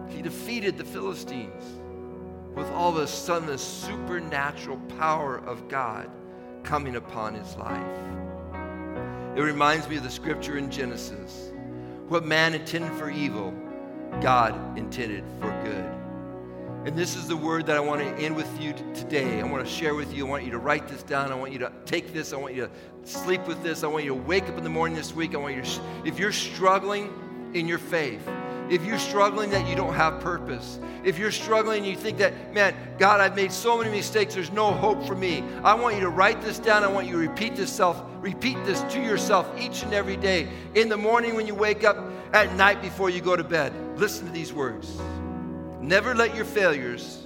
He 0.10 0.22
defeated 0.22 0.78
the 0.78 0.86
Philistines 0.86 1.64
with 2.56 2.68
all 2.72 2.90
of 2.90 2.98
a 2.98 3.08
sudden 3.08 3.48
the 3.48 3.58
supernatural 3.58 4.78
power 4.98 5.38
of 5.38 5.68
God 5.68 6.10
coming 6.64 6.96
upon 6.96 7.36
his 7.36 7.56
life. 7.56 7.98
It 9.36 9.42
reminds 9.42 9.88
me 9.88 9.98
of 9.98 10.04
the 10.04 10.10
scripture 10.10 10.58
in 10.58 10.72
Genesis 10.72 11.52
what 12.08 12.26
man 12.26 12.54
intended 12.54 12.92
for 12.94 13.10
evil, 13.10 13.54
God 14.22 14.78
intended 14.78 15.24
for 15.40 15.50
good. 15.64 15.94
And 16.88 16.98
this 16.98 17.16
is 17.16 17.28
the 17.28 17.36
word 17.36 17.66
that 17.66 17.76
I 17.76 17.82
want 17.82 18.02
to 18.02 18.08
end 18.24 18.36
with 18.36 18.62
you 18.62 18.74
today. 18.94 19.42
I 19.42 19.44
want 19.44 19.66
to 19.66 19.72
share 19.72 19.94
with 19.94 20.14
you. 20.14 20.26
I 20.26 20.30
want 20.30 20.46
you 20.46 20.52
to 20.52 20.58
write 20.58 20.88
this 20.88 21.04
down. 21.04 21.32
I 21.32 21.36
want 21.36 21.52
you 21.52 21.60
to 21.60 21.72
take 21.86 22.14
this. 22.14 22.32
I 22.32 22.38
want 22.38 22.56
you 22.56 22.68
to 22.68 22.72
sleep 23.10 23.46
with 23.46 23.62
this. 23.62 23.84
I 23.84 23.88
want 23.88 24.06
you 24.06 24.12
to 24.12 24.22
wake 24.22 24.46
up 24.46 24.58
in 24.58 24.64
the 24.64 24.70
morning 24.70 24.96
this 24.96 25.14
week. 25.14 25.36
I 25.36 25.38
want 25.38 25.56
you 25.56 25.64
to, 25.64 25.82
if 26.06 26.18
you're 26.18 26.32
struggling 26.32 27.52
in 27.54 27.68
your 27.68 27.78
faith, 27.78 28.26
if 28.70 28.86
you're 28.86 29.00
struggling 29.00 29.50
that 29.52 29.68
you 29.68 29.76
don't 29.76 29.94
have 29.94 30.20
purpose, 30.20 30.80
if 31.04 31.18
you're 31.18 31.32
struggling 31.32 31.80
and 31.80 31.88
you 31.88 31.96
think 31.96 32.18
that, 32.18 32.54
man, 32.54 32.76
God, 32.98 33.22
I've 33.22 33.36
made 33.36 33.52
so 33.52 33.78
many 33.78 33.90
mistakes, 33.90 34.36
there's 34.36 34.52
no 34.52 34.72
hope 34.72 35.06
for 35.06 35.16
me. 35.16 35.44
I 35.64 35.74
want 35.74 35.96
you 35.96 36.02
to 36.02 36.10
write 36.10 36.42
this 36.42 36.60
down. 36.60 36.84
I 36.84 36.88
want 36.88 37.08
you 37.08 37.14
to 37.14 37.18
repeat 37.20 37.56
this 37.56 37.72
self, 37.72 38.04
repeat 38.20 38.58
this 38.66 38.82
to 38.94 39.02
yourself 39.02 39.50
each 39.60 39.84
and 39.84 39.94
every 39.94 40.18
day. 40.18 40.50
In 40.76 40.90
the 40.90 40.98
morning 40.98 41.36
when 41.36 41.48
you 41.48 41.56
wake 41.56 41.84
up, 41.84 41.98
at 42.34 42.54
night 42.56 42.82
before 42.82 43.10
you 43.10 43.22
go 43.22 43.36
to 43.36 43.44
bed. 43.44 43.74
Listen 43.98 44.28
to 44.28 44.32
these 44.34 44.54
words. 44.54 45.00
Never 45.80 46.14
let 46.14 46.36
your 46.36 46.46
failures 46.46 47.24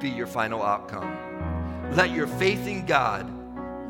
be 0.00 0.10
your 0.10 0.26
final 0.26 0.62
outcome. 0.62 1.92
Let 1.94 2.10
your 2.10 2.26
faith 2.26 2.66
in 2.66 2.84
God 2.86 3.30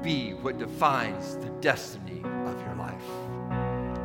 be 0.02 0.34
what 0.34 0.58
defines 0.58 1.36
the 1.36 1.48
destiny 1.60 2.20
of 2.46 2.60
your 2.60 2.74
life. 2.76 3.02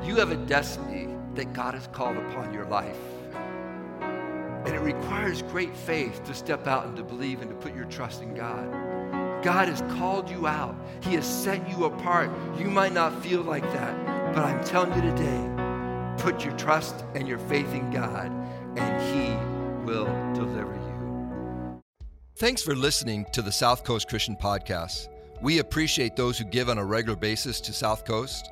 You 0.04 0.16
have 0.16 0.32
a 0.32 0.38
destiny 0.38 0.99
that 1.40 1.54
God 1.54 1.74
has 1.74 1.88
called 1.88 2.18
upon 2.18 2.54
your 2.54 2.66
life. 2.66 3.00
And 4.02 4.76
it 4.76 4.82
requires 4.82 5.42
great 5.42 5.74
faith 5.74 6.22
to 6.26 6.34
step 6.34 6.68
out 6.68 6.86
and 6.86 6.98
to 6.98 7.04
believe 7.04 7.42
and 7.42 7.50
to 7.50 7.56
put 7.56 7.74
your 7.74 7.86
trust 7.86 8.22
in 8.22 8.34
God. 8.34 8.70
God 9.42 9.70
has 9.70 9.80
called 9.98 10.30
you 10.30 10.48
out, 10.48 10.76
He 11.02 11.14
has 11.14 11.26
set 11.26 11.70
you 11.70 11.86
apart. 11.86 12.30
You 12.58 12.70
might 12.70 12.92
not 12.92 13.24
feel 13.24 13.42
like 13.42 13.64
that, 13.72 14.36
but 14.36 14.44
I'm 14.44 14.62
telling 14.66 14.94
you 14.94 15.10
today, 15.10 16.22
put 16.22 16.44
your 16.44 16.58
trust 16.58 17.06
and 17.16 17.26
your 17.26 17.40
faith 17.40 17.74
in 17.74 17.90
God, 17.90 18.30
and 18.78 19.02
He 19.02 19.86
will 19.86 20.08
deliver 20.34 20.74
you. 20.74 21.82
Thanks 22.36 22.62
for 22.62 22.76
listening 22.76 23.26
to 23.32 23.42
the 23.42 23.52
South 23.54 23.86
Coast 23.86 24.10
Christian 24.10 24.36
Podcast. 24.36 25.08
We 25.42 25.60
appreciate 25.60 26.18
those 26.18 26.38
who 26.38 26.44
give 26.44 26.68
on 26.68 26.78
a 26.78 26.84
regular 26.84 27.16
basis 27.16 27.62
to 27.62 27.72
South 27.72 28.04
Coast 28.04 28.52